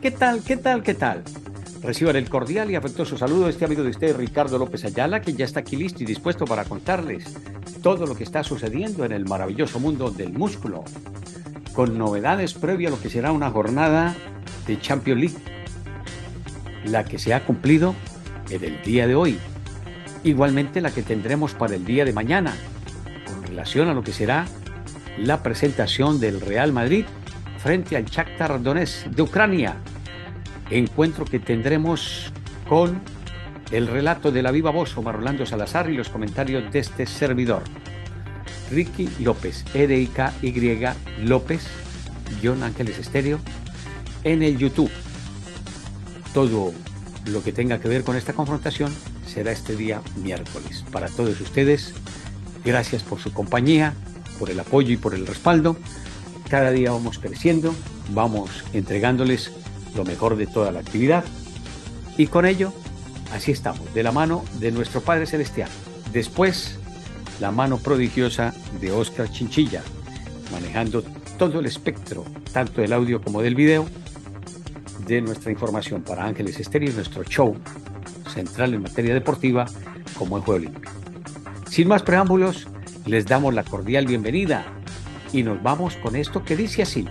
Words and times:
¿Qué 0.00 0.12
tal? 0.12 0.42
¿Qué 0.44 0.56
tal? 0.56 0.84
¿Qué 0.84 0.94
tal? 0.94 1.24
Reciban 1.82 2.14
el 2.14 2.28
cordial 2.28 2.70
y 2.70 2.76
afectuoso 2.76 3.18
saludo 3.18 3.46
de 3.46 3.50
este 3.50 3.64
amigo 3.64 3.82
de 3.82 3.90
usted, 3.90 4.16
Ricardo 4.16 4.56
López 4.56 4.84
Ayala, 4.84 5.20
que 5.20 5.32
ya 5.32 5.44
está 5.44 5.60
aquí 5.60 5.74
listo 5.74 6.04
y 6.04 6.06
dispuesto 6.06 6.44
para 6.44 6.64
contarles 6.64 7.34
todo 7.82 8.06
lo 8.06 8.14
que 8.14 8.22
está 8.22 8.44
sucediendo 8.44 9.04
en 9.04 9.10
el 9.10 9.24
maravilloso 9.24 9.80
mundo 9.80 10.12
del 10.12 10.32
músculo, 10.32 10.84
con 11.72 11.98
novedades 11.98 12.54
previo 12.54 12.88
a 12.88 12.90
lo 12.92 13.00
que 13.00 13.10
será 13.10 13.32
una 13.32 13.50
jornada 13.50 14.14
de 14.68 14.80
Champions 14.80 15.20
League, 15.20 15.36
la 16.84 17.04
que 17.04 17.18
se 17.18 17.34
ha 17.34 17.44
cumplido 17.44 17.96
en 18.50 18.62
el 18.62 18.80
día 18.82 19.08
de 19.08 19.16
hoy, 19.16 19.36
igualmente 20.22 20.80
la 20.80 20.92
que 20.92 21.02
tendremos 21.02 21.54
para 21.54 21.74
el 21.74 21.84
día 21.84 22.04
de 22.04 22.12
mañana, 22.12 22.54
con 23.26 23.42
relación 23.42 23.88
a 23.88 23.94
lo 23.94 24.04
que 24.04 24.12
será 24.12 24.46
la 25.18 25.42
presentación 25.42 26.20
del 26.20 26.40
Real 26.40 26.72
Madrid 26.72 27.04
frente 27.58 27.96
al 27.96 28.04
Shakhtar 28.04 28.62
Donetsk 28.62 29.06
de 29.06 29.22
Ucrania. 29.22 29.76
Encuentro 30.70 31.24
que 31.24 31.38
tendremos 31.38 32.32
con 32.68 33.00
el 33.70 33.86
relato 33.86 34.30
de 34.32 34.42
la 34.42 34.50
viva 34.50 34.70
voz 34.70 34.96
Omar 34.96 35.16
Orlando 35.16 35.44
Salazar 35.44 35.90
y 35.90 35.96
los 35.96 36.08
comentarios 36.08 36.72
de 36.72 36.78
este 36.78 37.06
servidor. 37.06 37.62
Ricky 38.70 39.08
López, 39.20 39.64
R-I-K-Y 39.74 41.24
López, 41.24 41.66
John 42.42 42.62
Ángeles 42.62 42.98
Estéreo, 42.98 43.40
en 44.24 44.42
el 44.42 44.58
YouTube. 44.58 44.90
Todo 46.32 46.72
lo 47.26 47.42
que 47.42 47.52
tenga 47.52 47.80
que 47.80 47.88
ver 47.88 48.04
con 48.04 48.16
esta 48.16 48.32
confrontación 48.32 48.92
será 49.26 49.52
este 49.52 49.76
día 49.76 50.00
miércoles. 50.22 50.84
Para 50.92 51.08
todos 51.08 51.40
ustedes, 51.40 51.94
gracias 52.64 53.02
por 53.02 53.18
su 53.18 53.32
compañía, 53.32 53.94
por 54.38 54.50
el 54.50 54.60
apoyo 54.60 54.92
y 54.92 54.96
por 54.96 55.14
el 55.14 55.26
respaldo. 55.26 55.76
Cada 56.48 56.70
día 56.70 56.92
vamos 56.92 57.18
creciendo, 57.18 57.74
vamos 58.14 58.64
entregándoles 58.72 59.52
lo 59.94 60.04
mejor 60.04 60.36
de 60.36 60.46
toda 60.46 60.72
la 60.72 60.80
actividad 60.80 61.24
y 62.16 62.26
con 62.26 62.46
ello 62.46 62.72
así 63.34 63.52
estamos, 63.52 63.92
de 63.92 64.02
la 64.02 64.12
mano 64.12 64.44
de 64.58 64.72
nuestro 64.72 65.02
Padre 65.02 65.26
Celestial. 65.26 65.68
Después, 66.12 66.78
la 67.38 67.50
mano 67.50 67.76
prodigiosa 67.78 68.54
de 68.80 68.90
Oscar 68.90 69.30
Chinchilla, 69.30 69.82
manejando 70.50 71.04
todo 71.38 71.60
el 71.60 71.66
espectro, 71.66 72.24
tanto 72.52 72.80
del 72.80 72.94
audio 72.94 73.20
como 73.20 73.42
del 73.42 73.54
video, 73.54 73.86
de 75.06 75.20
nuestra 75.20 75.52
información 75.52 76.02
para 76.02 76.24
Ángeles 76.24 76.58
Estéreo, 76.58 76.92
nuestro 76.94 77.24
show 77.24 77.56
central 78.32 78.72
en 78.72 78.82
materia 78.82 79.12
deportiva 79.12 79.66
como 80.18 80.38
el 80.38 80.42
Juego 80.42 80.60
Limpio. 80.60 80.90
Sin 81.68 81.88
más 81.88 82.02
preámbulos, 82.02 82.66
les 83.04 83.26
damos 83.26 83.52
la 83.52 83.64
cordial 83.64 84.06
bienvenida 84.06 84.77
y 85.32 85.42
nos 85.42 85.62
vamos 85.62 85.96
con 85.96 86.16
esto 86.16 86.42
que 86.44 86.56
dice 86.56 86.82
así. 86.82 87.06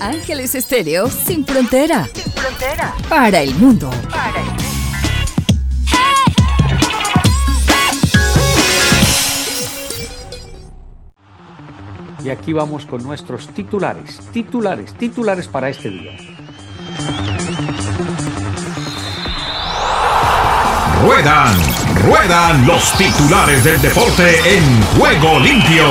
Ángeles 0.00 0.54
Estéreo 0.54 1.08
sin 1.08 1.44
frontera. 1.44 2.06
Sin 2.14 2.32
frontera. 2.32 2.94
Para 3.08 3.40
el 3.42 3.54
mundo. 3.56 3.90
Para 4.10 4.40
el 4.40 4.46
mundo. 4.46 4.58
Y 12.24 12.30
aquí 12.30 12.52
vamos 12.52 12.84
con 12.84 13.02
nuestros 13.02 13.48
titulares, 13.48 14.20
titulares, 14.32 14.92
titulares 14.94 15.48
para 15.48 15.68
este 15.68 15.88
día. 15.88 16.37
Ruedan, 21.08 21.56
ruedan 22.04 22.66
los 22.66 22.92
titulares 22.98 23.64
del 23.64 23.80
deporte 23.80 24.28
en 24.44 24.82
juego 24.98 25.40
limpio. 25.40 25.84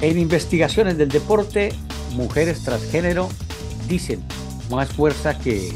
En 0.00 0.20
investigaciones 0.20 0.96
del 0.96 1.08
deporte, 1.08 1.72
mujeres 2.12 2.62
transgénero 2.62 3.28
dicen 3.88 4.22
más 4.70 4.88
fuerza 4.88 5.36
que 5.36 5.68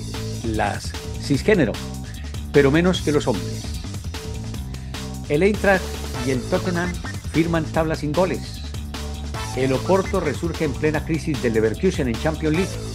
las 0.44 0.92
cisgénero, 1.20 1.72
pero 2.52 2.70
menos 2.70 3.02
que 3.02 3.10
los 3.10 3.26
hombres. 3.26 3.64
El 5.28 5.42
Eintracht 5.42 5.82
y 6.28 6.30
el 6.30 6.40
Tottenham 6.42 6.92
firman 7.32 7.64
tablas 7.64 7.98
sin 7.98 8.12
goles. 8.12 8.62
El 9.56 9.72
Oporto 9.72 10.20
resurge 10.20 10.66
en 10.66 10.72
plena 10.74 11.04
crisis 11.04 11.42
del 11.42 11.54
Leverkusen 11.54 12.06
en 12.06 12.22
Champions 12.22 12.56
League. 12.56 12.87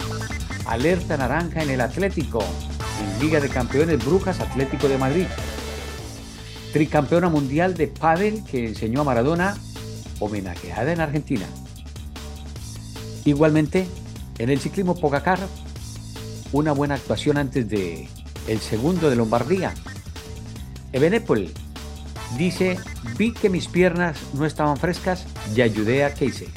Alerta 0.66 1.18
naranja 1.18 1.62
en 1.62 1.70
el 1.70 1.80
Atlético. 1.80 2.42
En 3.02 3.20
Liga 3.20 3.38
de 3.38 3.50
Campeones 3.50 4.02
Brujas 4.04 4.40
Atlético 4.40 4.88
de 4.88 4.96
Madrid. 4.96 5.26
Tricampeona 6.72 7.28
mundial 7.28 7.74
de 7.74 7.86
pádel 7.88 8.42
que 8.44 8.66
enseñó 8.66 9.02
a 9.02 9.04
Maradona, 9.04 9.56
homenajeada 10.20 10.92
en 10.92 11.00
Argentina. 11.00 11.46
Igualmente, 13.26 13.86
en 14.38 14.50
el 14.50 14.58
ciclismo 14.58 14.96
Pogacar, 14.96 15.38
una 16.52 16.72
buena 16.72 16.94
actuación 16.94 17.36
antes 17.36 17.68
de 17.68 18.08
el 18.48 18.58
segundo 18.60 19.10
de 19.10 19.16
Lombardía. 19.16 19.74
Ebenepol 20.92 21.52
dice, 22.38 22.78
vi 23.18 23.32
que 23.32 23.50
mis 23.50 23.68
piernas 23.68 24.16
no 24.32 24.46
estaban 24.46 24.78
frescas 24.78 25.26
y 25.54 25.60
ayudé 25.60 26.04
a 26.04 26.10
Casey. 26.10 26.48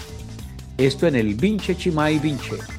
Esto 0.78 1.08
en 1.08 1.16
el 1.16 1.36
Vinche 1.36 1.76
Chimay 1.76 2.20
Vinche. 2.20 2.77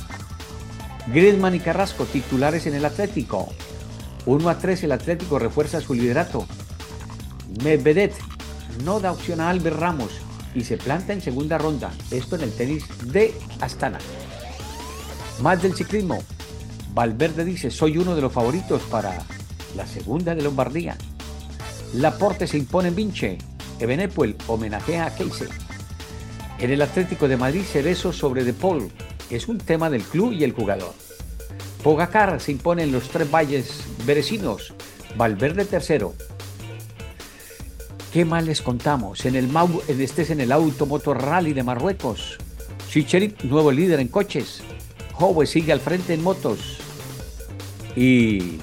Griezmann 1.13 1.55
y 1.55 1.61
Carrasco, 1.61 2.05
titulares 2.05 2.67
en 2.67 2.75
el 2.75 2.85
Atlético. 2.85 3.49
1 4.27 4.49
a 4.49 4.59
3 4.59 4.85
el 4.85 4.93
Atlético 4.93 5.39
refuerza 5.39 5.81
su 5.81 5.95
liderato. 5.95 6.47
Medvedev 7.63 8.13
no 8.85 9.01
da 9.01 9.13
opción 9.13 9.41
a 9.41 9.49
Albert 9.49 9.79
Ramos 9.79 10.11
y 10.55 10.65
se 10.65 10.77
planta 10.77 11.15
en 11.15 11.23
segunda 11.23 11.57
ronda. 11.57 11.93
Esto 12.11 12.37
en 12.37 12.43
el 12.43 12.53
tenis 12.53 12.85
de 13.05 13.35
Astana. 13.61 13.99
Más 15.41 15.63
del 15.63 15.75
ciclismo. 15.75 16.19
Valverde 16.93 17.45
dice, 17.45 17.71
soy 17.71 17.97
uno 17.97 18.15
de 18.15 18.23
los 18.23 18.33
favoritos 18.33 18.83
para 18.83 19.19
la 19.77 19.87
segunda 19.87 20.35
de 20.35 20.43
Lombardía. 20.43 20.97
Laporte 21.95 22.47
se 22.47 22.59
impone 22.59 22.89
en 22.89 22.97
Vinche. 22.97 23.39
Ebenepuel 23.79 24.37
homenajea 24.47 25.07
a 25.07 25.11
Casey. 25.11 25.49
En 26.59 26.71
el 26.71 26.83
Atlético 26.83 27.29
de 27.29 27.37
Madrid, 27.37 27.63
Cerezo 27.63 28.13
sobre 28.13 28.45
De 28.45 28.53
Paul. 28.53 28.91
Es 29.31 29.49
un 29.49 29.59
tema 29.59 29.91
del 29.91 30.03
club 30.03 30.33
y 30.33 30.44
el 30.44 30.53
jugador. 30.53 30.94
Pogacar 31.83 32.41
se 32.41 32.53
impone 32.53 32.83
en 32.83 32.93
los 32.93 33.09
tres 33.09 33.31
valles 33.31 33.83
berecinos. 34.05 34.75
Valverde 35.16 35.65
tercero. 35.65 36.15
¿Qué 38.12 38.25
más 38.25 38.44
les 38.44 38.62
contamos? 38.62 39.27
En 39.27 39.37
el 39.37 39.49
Mau, 39.49 39.83
en 39.87 40.00
este 40.00 40.22
es 40.22 40.31
en 40.31 40.41
el 40.41 40.50
Automotor 40.50 41.22
Rally 41.22 41.53
de 41.53 41.62
Marruecos. 41.62 42.38
Chicherit, 42.88 43.43
nuevo 43.43 43.71
líder 43.71 44.00
en 44.00 44.09
coches. 44.09 44.62
Howe 45.19 45.44
sigue 45.47 45.72
al 45.72 45.81
frente 45.81 46.15
en 46.15 46.22
motos. 46.22 46.78
Y 47.94 48.59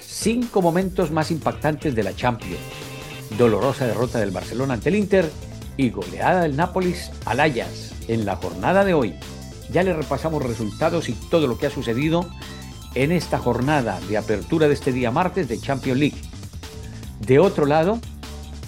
cinco 0.00 0.62
momentos 0.62 1.10
más 1.12 1.30
impactantes 1.30 1.94
de 1.94 2.02
la 2.02 2.16
Champions. 2.16 2.58
Dolorosa 3.38 3.86
derrota 3.86 4.18
del 4.18 4.32
Barcelona 4.32 4.74
ante 4.74 4.88
el 4.88 4.96
Inter 4.96 5.30
y 5.76 5.90
goleada 5.90 6.42
del 6.42 6.56
Nápoles 6.56 7.12
al 7.24 7.40
Ajax 7.40 7.92
en 8.08 8.26
la 8.26 8.36
jornada 8.36 8.84
de 8.84 8.94
hoy. 8.94 9.14
Ya 9.72 9.82
le 9.82 9.92
repasamos 9.92 10.42
resultados 10.42 11.08
y 11.08 11.12
todo 11.12 11.46
lo 11.46 11.58
que 11.58 11.66
ha 11.66 11.70
sucedido 11.70 12.28
en 12.94 13.12
esta 13.12 13.38
jornada 13.38 14.00
de 14.08 14.16
apertura 14.16 14.66
de 14.66 14.74
este 14.74 14.92
día 14.92 15.10
martes 15.10 15.48
de 15.48 15.60
Champions 15.60 15.98
League. 15.98 16.20
De 17.20 17.38
otro 17.38 17.66
lado, 17.66 18.00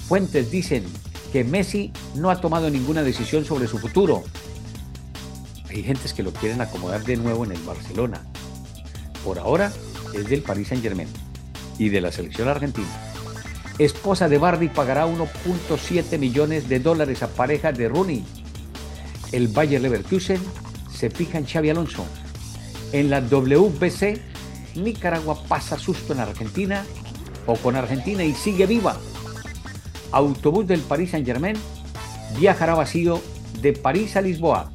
fuentes 0.07 0.51
dicen 0.51 0.85
que 1.33 1.43
Messi 1.43 1.93
no 2.15 2.31
ha 2.31 2.41
tomado 2.41 2.71
ninguna 2.71 3.03
decisión 3.03 3.45
sobre 3.45 3.67
su 3.67 3.79
futuro. 3.79 4.23
Hay 5.71 5.83
gentes 5.83 6.13
que 6.13 6.23
lo 6.23 6.33
quieren 6.33 6.61
acomodar 6.61 7.03
de 7.03 7.17
nuevo 7.17 7.45
en 7.45 7.53
el 7.53 7.63
Barcelona. 7.63 8.23
Por 9.25 9.39
ahora 9.39 9.73
es 10.15 10.29
del 10.29 10.43
Paris 10.43 10.69
Saint 10.69 10.83
Germain 10.83 11.09
y 11.79 11.89
de 11.89 12.01
la 12.01 12.13
selección 12.13 12.49
argentina. 12.49 12.89
Esposa 13.79 14.29
de 14.29 14.39
Bardi 14.39 14.69
pagará 14.69 15.07
1.7 15.07 16.19
millones 16.19 16.69
de 16.69 16.79
dólares 16.79 17.23
a 17.23 17.29
pareja 17.29 17.73
de 17.73 17.89
Rooney. 17.89 18.25
El 19.33 19.49
Bayer 19.49 19.81
Leverkusen 19.81 20.41
se 21.03 21.11
fija 21.11 21.37
en 21.37 21.47
Xavi 21.47 21.69
Alonso. 21.69 22.07
En 22.93 23.11
la 23.11 23.21
WBC, 23.21 24.21
Nicaragua 24.77 25.37
pasa 25.49 25.77
susto 25.77 26.13
en 26.13 26.21
Argentina 26.21 26.85
o 27.45 27.57
con 27.57 27.75
Argentina 27.75 28.23
y 28.23 28.35
sigue 28.35 28.67
viva. 28.67 28.97
Autobús 30.13 30.65
del 30.69 30.79
Paris 30.79 31.11
Saint-Germain 31.11 31.57
viajará 32.39 32.77
vacío 32.77 33.21
de 33.61 33.73
París 33.73 34.15
a 34.15 34.21
Lisboa. 34.21 34.71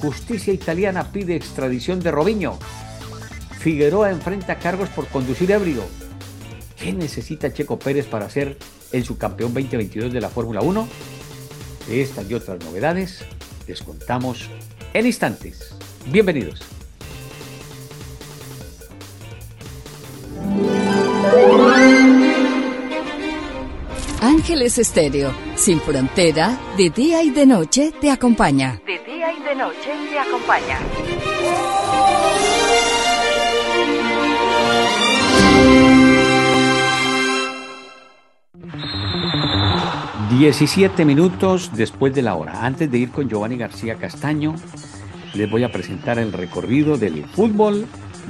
Justicia 0.00 0.50
italiana 0.50 1.12
pide 1.12 1.36
extradición 1.36 2.00
de 2.00 2.10
Robinho. 2.10 2.58
Figueroa 3.58 4.10
enfrenta 4.10 4.58
cargos 4.58 4.88
por 4.88 5.08
conducir 5.08 5.50
ebrio. 5.50 5.82
¿Qué 6.80 6.94
necesita 6.94 7.52
Checo 7.52 7.78
Pérez 7.78 8.06
para 8.06 8.30
ser 8.30 8.56
el 8.92 9.04
subcampeón 9.04 9.52
2022 9.52 10.10
de 10.10 10.22
la 10.22 10.30
Fórmula 10.30 10.62
1? 10.62 10.88
De 11.86 12.00
estas 12.00 12.30
y 12.30 12.32
otras 12.32 12.64
novedades 12.64 13.26
les 13.66 13.82
contamos 13.82 14.48
en 14.94 15.06
instantes. 15.06 15.74
Bienvenidos. 16.06 16.60
Ángeles 24.20 24.78
Estéreo, 24.78 25.32
sin 25.54 25.80
frontera, 25.80 26.58
de 26.76 26.90
día 26.90 27.22
y 27.22 27.30
de 27.30 27.46
noche 27.46 27.92
te 28.00 28.10
acompaña. 28.10 28.80
De 28.84 28.98
día 28.98 29.32
y 29.32 29.42
de 29.42 29.54
noche 29.54 29.90
te 30.10 30.18
acompaña. 30.18 30.78
17 40.30 41.06
minutos 41.06 41.70
después 41.74 42.14
de 42.14 42.20
la 42.20 42.34
hora. 42.34 42.66
Antes 42.66 42.90
de 42.90 42.98
ir 42.98 43.10
con 43.10 43.28
Giovanni 43.30 43.56
García 43.56 43.94
Castaño, 43.94 44.54
les 45.32 45.50
voy 45.50 45.64
a 45.64 45.72
presentar 45.72 46.18
el 46.18 46.32
recorrido 46.32 46.98
del 46.98 47.24
fútbol 47.24 47.86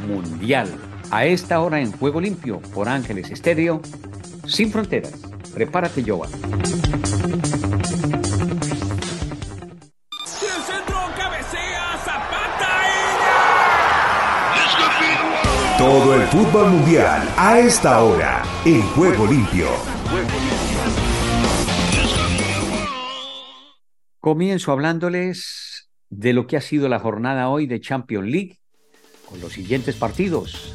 mundial. 0.06 0.68
A 1.10 1.24
esta 1.24 1.60
hora 1.60 1.80
en 1.80 1.90
Juego 1.90 2.20
Limpio 2.20 2.60
por 2.72 2.88
Ángeles 2.88 3.30
Estéreo, 3.30 3.80
sin 4.46 4.70
fronteras. 4.70 5.14
Prepárate, 5.52 6.04
Giovanni. 6.04 6.34
Todo 15.76 16.14
el 16.14 16.22
fútbol 16.28 16.70
mundial 16.70 17.28
a 17.36 17.58
esta 17.58 18.02
hora 18.02 18.42
en 18.64 18.82
Juego 18.82 19.26
Limpio. 19.26 19.68
Comienzo 24.28 24.72
hablándoles 24.72 25.88
de 26.10 26.34
lo 26.34 26.46
que 26.46 26.58
ha 26.58 26.60
sido 26.60 26.90
la 26.90 26.98
jornada 26.98 27.48
hoy 27.48 27.66
de 27.66 27.80
Champions 27.80 28.28
League 28.28 28.58
con 29.24 29.40
los 29.40 29.54
siguientes 29.54 29.96
partidos. 29.96 30.74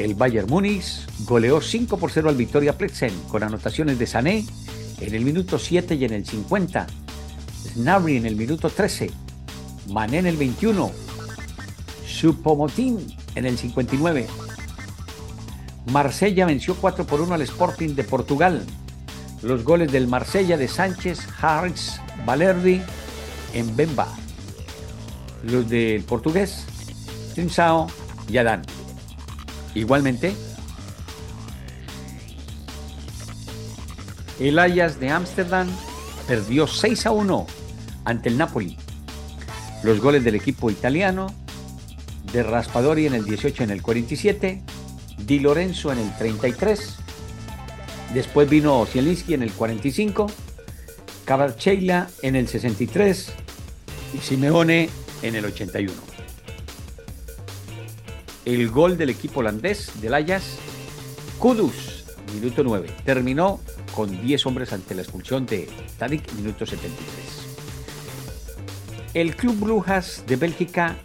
El 0.00 0.16
Bayern 0.16 0.48
Múnich 0.50 1.06
goleó 1.20 1.60
5 1.60 1.96
por 1.96 2.10
0 2.10 2.28
al 2.28 2.34
Victoria 2.34 2.76
Plexen 2.76 3.16
con 3.28 3.44
anotaciones 3.44 4.00
de 4.00 4.06
Sané 4.08 4.44
en 5.00 5.14
el 5.14 5.24
minuto 5.24 5.60
7 5.60 5.94
y 5.94 6.04
en 6.06 6.12
el 6.12 6.26
50. 6.26 6.88
Snabry 7.72 8.16
en 8.16 8.26
el 8.26 8.34
minuto 8.34 8.68
13. 8.68 9.12
Mané 9.90 10.18
en 10.18 10.26
el 10.26 10.36
21. 10.36 10.90
Supomotín 12.04 13.16
en 13.36 13.46
el 13.46 13.58
59. 13.58 14.26
Marsella 15.86 16.46
venció 16.46 16.74
4 16.74 17.06
por 17.06 17.20
1 17.20 17.32
al 17.32 17.42
Sporting 17.42 17.94
de 17.94 18.02
Portugal. 18.02 18.66
Los 19.42 19.64
goles 19.64 19.90
del 19.90 20.06
Marsella 20.06 20.56
de 20.56 20.68
Sánchez, 20.68 21.20
Harris, 21.40 22.00
Valerdi 22.24 22.80
en 23.54 23.74
Bemba. 23.76 24.08
Los 25.42 25.68
del 25.68 26.04
portugués, 26.04 26.64
Trinsao 27.34 27.88
y 28.28 28.36
Adán. 28.36 28.62
Igualmente, 29.74 30.34
el 34.38 34.58
Ajax 34.58 35.00
de 35.00 35.10
Ámsterdam 35.10 35.68
perdió 36.28 36.66
6 36.66 37.06
a 37.06 37.10
1 37.10 37.46
ante 38.04 38.28
el 38.28 38.38
Napoli. 38.38 38.78
Los 39.82 40.00
goles 40.00 40.22
del 40.22 40.36
equipo 40.36 40.70
italiano, 40.70 41.34
de 42.32 42.42
Raspadori 42.42 43.06
en 43.06 43.14
el 43.14 43.24
18 43.24 43.64
en 43.64 43.70
el 43.70 43.82
47, 43.82 44.62
Di 45.18 45.38
Lorenzo 45.40 45.92
en 45.92 45.98
el 45.98 46.16
33, 46.16 46.96
después 48.14 48.48
vino 48.48 48.84
Zielinski 48.86 49.34
en 49.34 49.42
el 49.42 49.52
45, 49.52 50.30
Cabarcheila 51.24 52.08
en 52.22 52.36
el 52.36 52.48
63 52.48 53.32
y 54.14 54.18
Simeone 54.18 54.90
en 55.22 55.34
el 55.34 55.44
81. 55.44 55.92
El 58.44 58.68
gol 58.70 58.98
del 58.98 59.10
equipo 59.10 59.40
holandés 59.40 59.90
del 60.00 60.14
Ajax, 60.14 60.56
Kudus, 61.38 62.04
minuto 62.34 62.64
9. 62.64 62.90
Terminó 63.04 63.60
con 63.94 64.20
10 64.20 64.46
hombres 64.46 64.72
ante 64.72 64.94
la 64.94 65.02
expulsión 65.02 65.46
de 65.46 65.68
Tadic, 65.98 66.32
minuto 66.32 66.66
73. 66.66 67.42
El 69.14 69.36
Club 69.36 69.58
Brujas 69.60 70.24
de 70.26 70.36
Bélgica 70.36 70.96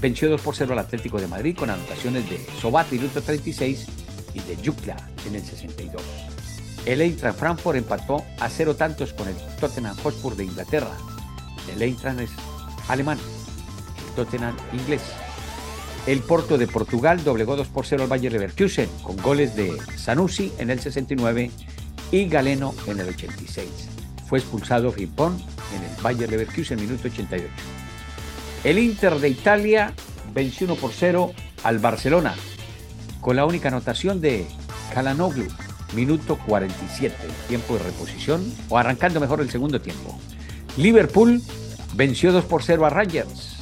venció 0.00 0.28
2 0.28 0.40
por 0.40 0.56
0 0.56 0.72
al 0.72 0.80
Atlético 0.80 1.20
de 1.20 1.28
Madrid 1.28 1.56
con 1.56 1.70
anotaciones 1.70 2.28
de 2.28 2.44
Sobat, 2.60 2.90
minuto 2.90 3.22
36, 3.22 3.86
y 4.34 4.40
de 4.40 4.56
Jukla 4.64 4.96
en 5.26 5.36
el 5.36 5.42
62. 5.42 6.31
El 6.84 7.00
Eintracht 7.00 7.38
Frankfurt 7.38 7.78
empató 7.78 8.24
a 8.40 8.48
cero 8.48 8.74
tantos 8.74 9.12
con 9.12 9.28
el 9.28 9.36
Tottenham 9.60 9.96
Hotspur 10.02 10.34
de 10.34 10.44
Inglaterra. 10.44 10.96
El 11.72 11.82
Eintracht 11.82 12.20
es 12.20 12.30
alemán, 12.88 13.18
el 14.08 14.14
Tottenham 14.14 14.56
inglés. 14.72 15.02
El 16.06 16.18
Porto 16.20 16.58
de 16.58 16.66
Portugal 16.66 17.22
doblegó 17.22 17.54
2 17.54 17.68
por 17.68 17.86
0 17.86 18.02
al 18.02 18.08
Bayer 18.08 18.32
Leverkusen 18.32 18.88
con 19.04 19.16
goles 19.18 19.54
de 19.54 19.78
Sanusi 19.96 20.52
en 20.58 20.70
el 20.70 20.80
69 20.80 21.52
y 22.10 22.26
Galeno 22.26 22.74
en 22.88 22.98
el 22.98 23.08
86. 23.08 23.68
Fue 24.26 24.40
expulsado 24.40 24.90
Frimpón 24.90 25.40
en 25.76 25.84
el 25.84 26.02
Bayer 26.02 26.28
Leverkusen 26.28 26.80
minuto 26.80 27.06
88. 27.06 27.46
El 28.64 28.78
Inter 28.80 29.20
de 29.20 29.28
Italia 29.28 29.94
venció 30.34 30.66
1 30.66 30.74
por 30.76 30.92
0 30.92 31.32
al 31.62 31.78
Barcelona 31.78 32.34
con 33.20 33.36
la 33.36 33.46
única 33.46 33.68
anotación 33.68 34.20
de 34.20 34.46
Kalanoglu 34.92 35.46
minuto 35.94 36.38
47, 36.46 37.14
tiempo 37.48 37.74
de 37.74 37.84
reposición, 37.84 38.42
o 38.68 38.78
arrancando 38.78 39.20
mejor 39.20 39.40
el 39.40 39.50
segundo 39.50 39.80
tiempo. 39.80 40.18
Liverpool 40.76 41.42
venció 41.94 42.32
2 42.32 42.44
por 42.44 42.62
0 42.62 42.86
a 42.86 42.90
Rangers. 42.90 43.56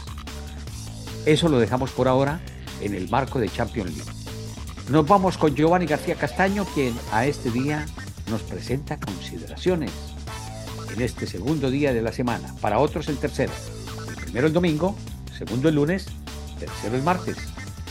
Eso 1.26 1.48
lo 1.48 1.58
dejamos 1.58 1.90
por 1.90 2.08
ahora 2.08 2.40
en 2.80 2.94
el 2.94 3.08
marco 3.08 3.38
de 3.38 3.48
Champions 3.48 3.96
League. 3.96 4.10
Nos 4.90 5.06
vamos 5.06 5.38
con 5.38 5.54
Giovanni 5.54 5.86
García 5.86 6.14
Castaño, 6.14 6.64
quien 6.74 6.94
a 7.12 7.26
este 7.26 7.50
día 7.50 7.86
nos 8.28 8.42
presenta 8.42 8.98
consideraciones. 8.98 9.92
En 10.94 11.00
este 11.02 11.26
segundo 11.26 11.70
día 11.70 11.92
de 11.92 12.02
la 12.02 12.12
semana, 12.12 12.54
para 12.60 12.78
otros 12.78 13.08
el 13.08 13.18
tercero. 13.18 13.52
El 14.08 14.16
primero 14.16 14.46
el 14.46 14.52
domingo, 14.52 14.96
segundo 15.36 15.68
el 15.68 15.76
lunes, 15.76 16.06
tercero 16.58 16.96
el 16.96 17.02
martes. 17.02 17.36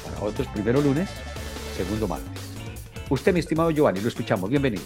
Para 0.03 0.25
otros 0.25 0.47
primero 0.47 0.81
lunes, 0.81 1.09
segundo 1.77 2.07
martes. 2.07 2.38
Usted, 3.09 3.33
mi 3.33 3.39
estimado 3.39 3.71
Giovanni, 3.71 4.01
lo 4.01 4.07
escuchamos. 4.07 4.49
Bienvenido. 4.49 4.83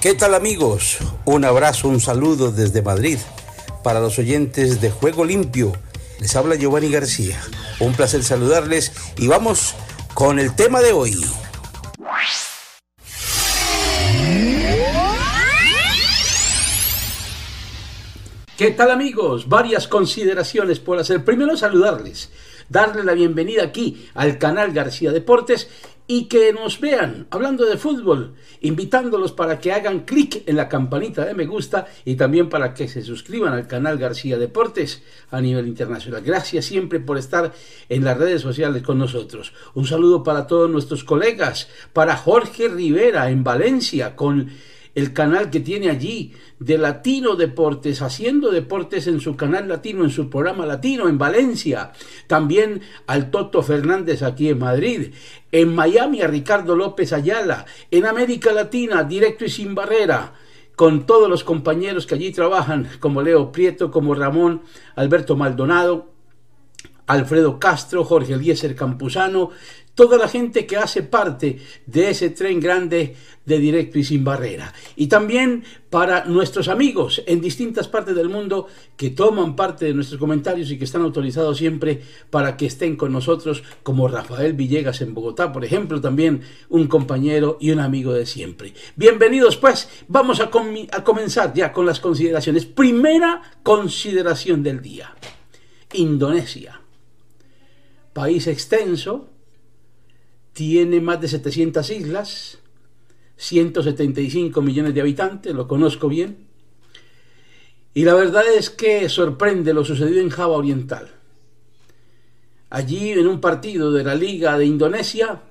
¿Qué 0.00 0.14
tal 0.14 0.36
amigos? 0.36 0.98
Un 1.24 1.44
abrazo, 1.44 1.88
un 1.88 2.00
saludo 2.00 2.52
desde 2.52 2.80
Madrid. 2.80 3.18
Para 3.82 3.98
los 3.98 4.20
oyentes 4.20 4.80
de 4.80 4.90
Juego 4.90 5.24
Limpio, 5.24 5.72
les 6.20 6.36
habla 6.36 6.54
Giovanni 6.54 6.90
García. 6.90 7.40
Un 7.80 7.92
placer 7.92 8.22
saludarles 8.22 8.92
y 9.16 9.26
vamos 9.26 9.74
con 10.14 10.38
el 10.38 10.54
tema 10.54 10.80
de 10.80 10.92
hoy. 10.92 11.20
¿Qué 18.56 18.70
tal 18.70 18.90
amigos? 18.90 19.48
Varias 19.48 19.86
consideraciones 19.88 20.78
por 20.78 20.98
hacer. 20.98 21.24
Primero 21.24 21.56
saludarles 21.56 22.30
darle 22.68 23.04
la 23.04 23.14
bienvenida 23.14 23.64
aquí 23.64 24.08
al 24.14 24.38
canal 24.38 24.72
García 24.72 25.12
Deportes 25.12 25.68
y 26.08 26.26
que 26.26 26.52
nos 26.52 26.80
vean 26.80 27.26
hablando 27.30 27.64
de 27.66 27.76
fútbol, 27.76 28.34
invitándolos 28.60 29.32
para 29.32 29.58
que 29.58 29.72
hagan 29.72 30.00
clic 30.00 30.42
en 30.46 30.56
la 30.56 30.68
campanita 30.68 31.24
de 31.24 31.34
me 31.34 31.46
gusta 31.46 31.86
y 32.04 32.14
también 32.14 32.48
para 32.48 32.74
que 32.74 32.86
se 32.86 33.02
suscriban 33.02 33.52
al 33.52 33.66
canal 33.66 33.98
García 33.98 34.38
Deportes 34.38 35.02
a 35.30 35.40
nivel 35.40 35.66
internacional. 35.66 36.22
Gracias 36.22 36.64
siempre 36.66 37.00
por 37.00 37.18
estar 37.18 37.52
en 37.88 38.04
las 38.04 38.16
redes 38.16 38.42
sociales 38.42 38.82
con 38.82 38.98
nosotros. 38.98 39.52
Un 39.74 39.86
saludo 39.86 40.22
para 40.22 40.46
todos 40.46 40.70
nuestros 40.70 41.02
colegas, 41.02 41.68
para 41.92 42.16
Jorge 42.16 42.68
Rivera 42.68 43.30
en 43.30 43.42
Valencia 43.42 44.14
con 44.14 44.50
el 44.96 45.12
canal 45.12 45.50
que 45.50 45.60
tiene 45.60 45.90
allí 45.90 46.32
de 46.58 46.78
Latino 46.78 47.36
Deportes, 47.36 48.00
haciendo 48.00 48.50
deportes 48.50 49.06
en 49.06 49.20
su 49.20 49.36
canal 49.36 49.68
latino, 49.68 50.04
en 50.04 50.10
su 50.10 50.30
programa 50.30 50.64
latino 50.64 51.06
en 51.06 51.18
Valencia. 51.18 51.92
También 52.26 52.80
al 53.06 53.30
Toto 53.30 53.62
Fernández 53.62 54.22
aquí 54.22 54.48
en 54.48 54.58
Madrid. 54.58 55.12
En 55.52 55.74
Miami 55.74 56.22
a 56.22 56.28
Ricardo 56.28 56.74
López 56.74 57.12
Ayala. 57.12 57.66
En 57.90 58.06
América 58.06 58.52
Latina, 58.52 59.04
directo 59.04 59.44
y 59.44 59.50
sin 59.50 59.74
barrera 59.74 60.32
con 60.76 61.04
todos 61.06 61.28
los 61.28 61.44
compañeros 61.44 62.06
que 62.06 62.14
allí 62.14 62.32
trabajan, 62.32 62.88
como 62.98 63.22
Leo 63.22 63.52
Prieto, 63.52 63.90
como 63.90 64.14
Ramón 64.14 64.62
Alberto 64.94 65.36
Maldonado, 65.36 66.15
Alfredo 67.06 67.58
Castro, 67.58 68.04
Jorge 68.04 68.34
Eliezer 68.34 68.74
Campuzano, 68.74 69.50
toda 69.96 70.18
la 70.18 70.28
gente 70.28 70.66
que 70.66 70.76
hace 70.76 71.02
parte 71.02 71.58
de 71.86 72.10
ese 72.10 72.30
tren 72.30 72.60
grande 72.60 73.16
de 73.46 73.58
directo 73.58 73.98
y 73.98 74.04
sin 74.04 74.24
barrera. 74.24 74.72
Y 74.94 75.06
también 75.06 75.64
para 75.88 76.26
nuestros 76.26 76.68
amigos 76.68 77.22
en 77.26 77.40
distintas 77.40 77.88
partes 77.88 78.14
del 78.14 78.28
mundo 78.28 78.66
que 78.96 79.10
toman 79.10 79.56
parte 79.56 79.86
de 79.86 79.94
nuestros 79.94 80.20
comentarios 80.20 80.70
y 80.70 80.78
que 80.78 80.84
están 80.84 81.02
autorizados 81.02 81.56
siempre 81.56 82.02
para 82.28 82.56
que 82.56 82.66
estén 82.66 82.96
con 82.96 83.10
nosotros, 83.10 83.62
como 83.82 84.06
Rafael 84.06 84.52
Villegas 84.52 85.00
en 85.00 85.14
Bogotá, 85.14 85.50
por 85.50 85.64
ejemplo, 85.64 86.00
también 86.00 86.42
un 86.68 86.88
compañero 86.88 87.56
y 87.58 87.70
un 87.70 87.80
amigo 87.80 88.12
de 88.12 88.26
siempre. 88.26 88.74
Bienvenidos 88.96 89.56
pues, 89.56 89.88
vamos 90.08 90.40
a, 90.40 90.50
a 90.92 91.04
comenzar 91.04 91.54
ya 91.54 91.72
con 91.72 91.86
las 91.86 92.00
consideraciones. 92.00 92.66
Primera 92.66 93.40
consideración 93.62 94.62
del 94.62 94.82
día. 94.82 95.14
Indonesia. 95.94 96.80
País 98.16 98.46
extenso, 98.46 99.28
tiene 100.54 101.02
más 101.02 101.20
de 101.20 101.28
700 101.28 101.90
islas, 101.90 102.58
175 103.36 104.62
millones 104.62 104.94
de 104.94 105.02
habitantes, 105.02 105.54
lo 105.54 105.68
conozco 105.68 106.08
bien. 106.08 106.38
Y 107.92 108.06
la 108.06 108.14
verdad 108.14 108.44
es 108.56 108.70
que 108.70 109.10
sorprende 109.10 109.74
lo 109.74 109.84
sucedido 109.84 110.22
en 110.22 110.30
Java 110.30 110.56
Oriental. 110.56 111.10
Allí, 112.70 113.10
en 113.10 113.26
un 113.26 113.38
partido 113.38 113.92
de 113.92 114.02
la 114.02 114.14
Liga 114.14 114.56
de 114.56 114.64
Indonesia, 114.64 115.42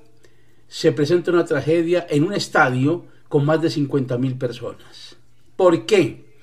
se 0.67 0.91
presenta 0.91 1.29
una 1.29 1.45
tragedia 1.45 2.07
en 2.10 2.24
un 2.24 2.34
estadio 2.34 3.05
con 3.29 3.45
más 3.45 3.62
de 3.62 3.67
50.000 3.67 4.39
personas. 4.39 5.17
¿Por 5.55 5.86
qué? 5.86 6.34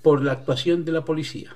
Por 0.00 0.24
la 0.24 0.32
actuación 0.32 0.86
de 0.86 0.92
la 0.92 1.04
policía. 1.04 1.54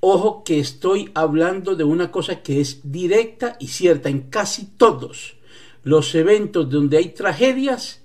Ojo 0.00 0.44
que 0.44 0.60
estoy 0.60 1.10
hablando 1.14 1.74
de 1.74 1.82
una 1.84 2.12
cosa 2.12 2.40
que 2.40 2.60
es 2.60 2.80
directa 2.84 3.56
y 3.58 3.68
cierta 3.68 4.08
en 4.08 4.30
casi 4.30 4.66
todos 4.76 5.36
los 5.82 6.14
eventos 6.14 6.70
donde 6.70 6.98
hay 6.98 7.08
tragedias, 7.08 8.02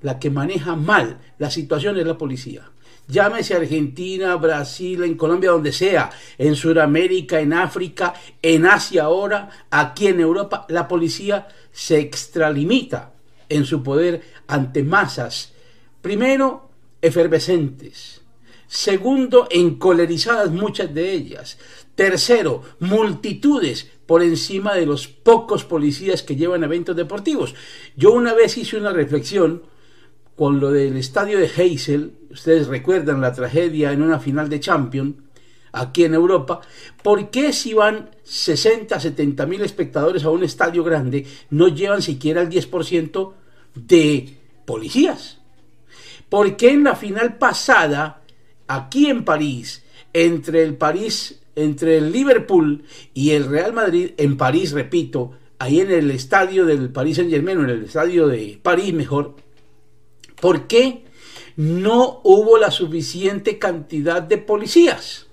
la 0.00 0.18
que 0.18 0.30
maneja 0.30 0.76
mal 0.76 1.20
la 1.38 1.50
situación 1.50 1.98
es 1.98 2.06
la 2.06 2.16
policía. 2.18 2.70
Llámese 3.08 3.54
Argentina, 3.54 4.36
Brasil, 4.36 5.02
en 5.02 5.16
Colombia, 5.16 5.50
donde 5.50 5.72
sea, 5.72 6.10
en 6.38 6.54
Sudamérica, 6.54 7.40
en 7.40 7.52
África, 7.52 8.14
en 8.40 8.64
Asia 8.64 9.04
ahora, 9.04 9.50
aquí 9.70 10.06
en 10.06 10.20
Europa, 10.20 10.66
la 10.68 10.88
policía 10.88 11.48
se 11.72 11.98
extralimita 11.98 13.12
en 13.48 13.64
su 13.66 13.82
poder 13.82 14.22
ante 14.46 14.82
masas, 14.82 15.52
primero, 16.00 16.70
efervescentes, 17.02 18.13
segundo, 18.74 19.46
encolerizadas 19.52 20.50
muchas 20.50 20.92
de 20.92 21.12
ellas, 21.12 21.58
tercero, 21.94 22.62
multitudes 22.80 23.88
por 24.04 24.20
encima 24.20 24.74
de 24.74 24.84
los 24.84 25.06
pocos 25.06 25.64
policías 25.64 26.24
que 26.24 26.34
llevan 26.34 26.64
eventos 26.64 26.96
deportivos. 26.96 27.54
Yo 27.94 28.10
una 28.10 28.34
vez 28.34 28.58
hice 28.58 28.76
una 28.76 28.92
reflexión 28.92 29.62
con 30.34 30.58
lo 30.58 30.72
del 30.72 30.96
estadio 30.96 31.38
de 31.38 31.48
Heysel, 31.56 32.14
ustedes 32.32 32.66
recuerdan 32.66 33.20
la 33.20 33.32
tragedia 33.32 33.92
en 33.92 34.02
una 34.02 34.18
final 34.18 34.48
de 34.48 34.58
Champions 34.58 35.14
aquí 35.70 36.02
en 36.02 36.14
Europa, 36.14 36.60
¿por 37.00 37.30
qué 37.30 37.52
si 37.52 37.74
van 37.74 38.10
60, 38.24 38.98
70 38.98 39.46
mil 39.46 39.62
espectadores 39.62 40.24
a 40.24 40.30
un 40.30 40.42
estadio 40.42 40.82
grande 40.82 41.24
no 41.50 41.68
llevan 41.68 42.02
siquiera 42.02 42.42
el 42.42 42.48
10% 42.48 43.32
de 43.76 44.36
policías? 44.64 45.38
¿Por 46.28 46.56
qué 46.56 46.70
en 46.70 46.82
la 46.82 46.96
final 46.96 47.38
pasada, 47.38 48.23
aquí 48.66 49.06
en 49.06 49.24
París, 49.24 49.84
entre 50.12 50.62
el 50.62 50.76
París 50.76 51.40
entre 51.56 51.98
el 51.98 52.12
Liverpool 52.12 52.84
y 53.12 53.30
el 53.30 53.46
Real 53.46 53.72
Madrid 53.72 54.12
en 54.16 54.36
París, 54.36 54.72
repito, 54.72 55.32
ahí 55.58 55.80
en 55.80 55.90
el 55.90 56.10
estadio 56.10 56.64
del 56.64 56.90
París 56.90 57.16
Saint 57.16 57.30
Germain, 57.30 57.60
en 57.60 57.70
el 57.70 57.84
estadio 57.84 58.26
de 58.26 58.58
París 58.62 58.92
mejor, 58.92 59.36
¿por 60.40 60.66
qué 60.66 61.04
no 61.56 62.20
hubo 62.24 62.58
la 62.58 62.70
suficiente 62.70 63.58
cantidad 63.58 64.22
de 64.22 64.38
policías? 64.38 65.26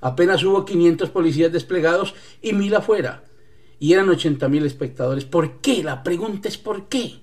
Apenas 0.00 0.42
hubo 0.44 0.64
500 0.64 1.10
policías 1.10 1.52
desplegados 1.52 2.14
y 2.40 2.54
mil 2.54 2.74
afuera. 2.74 3.24
Y 3.78 3.92
eran 3.92 4.08
80 4.08 4.48
mil 4.48 4.64
espectadores. 4.64 5.24
¿Por 5.26 5.60
qué? 5.60 5.82
La 5.82 6.02
pregunta 6.02 6.48
es 6.48 6.56
¿por 6.56 6.88
qué? 6.88 7.20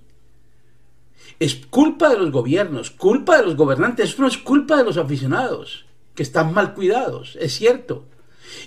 Es 1.39 1.55
culpa 1.55 2.09
de 2.09 2.17
los 2.17 2.31
gobiernos, 2.31 2.91
culpa 2.91 3.37
de 3.37 3.45
los 3.45 3.55
gobernantes, 3.55 4.17
no 4.17 4.27
es 4.27 4.37
culpa 4.37 4.77
de 4.77 4.83
los 4.83 4.97
aficionados 4.97 5.85
que 6.15 6.23
están 6.23 6.51
mal 6.53 6.73
cuidados, 6.73 7.37
es 7.39 7.53
cierto. 7.53 8.05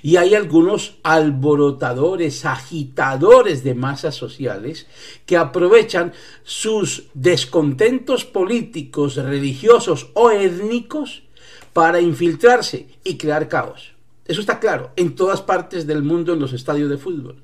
Y 0.02 0.16
hay 0.16 0.34
algunos 0.34 0.94
alborotadores, 1.02 2.44
agitadores 2.44 3.64
de 3.64 3.74
masas 3.74 4.14
sociales 4.14 4.86
que 5.26 5.36
aprovechan 5.36 6.12
sus 6.44 7.04
descontentos 7.14 8.24
políticos, 8.24 9.16
religiosos 9.16 10.08
o 10.14 10.30
étnicos 10.30 11.24
para 11.72 12.00
infiltrarse 12.00 12.88
y 13.02 13.16
crear 13.16 13.48
caos. 13.48 13.92
Eso 14.26 14.40
está 14.40 14.60
claro 14.60 14.92
en 14.94 15.16
todas 15.16 15.42
partes 15.42 15.86
del 15.86 16.02
mundo 16.02 16.32
en 16.32 16.40
los 16.40 16.52
estadios 16.52 16.88
de 16.88 16.98
fútbol. 16.98 17.42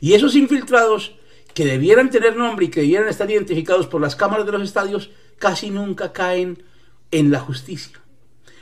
Y 0.00 0.14
esos 0.14 0.36
infiltrados 0.36 1.12
que 1.54 1.64
debieran 1.64 2.10
tener 2.10 2.36
nombre 2.36 2.66
y 2.66 2.68
que 2.68 2.80
debieran 2.80 3.08
estar 3.08 3.30
identificados 3.30 3.86
por 3.86 4.00
las 4.00 4.16
cámaras 4.16 4.46
de 4.46 4.52
los 4.52 4.62
estadios 4.62 5.10
casi 5.38 5.70
nunca 5.70 6.12
caen 6.12 6.62
en 7.10 7.30
la 7.30 7.40
justicia. 7.40 8.00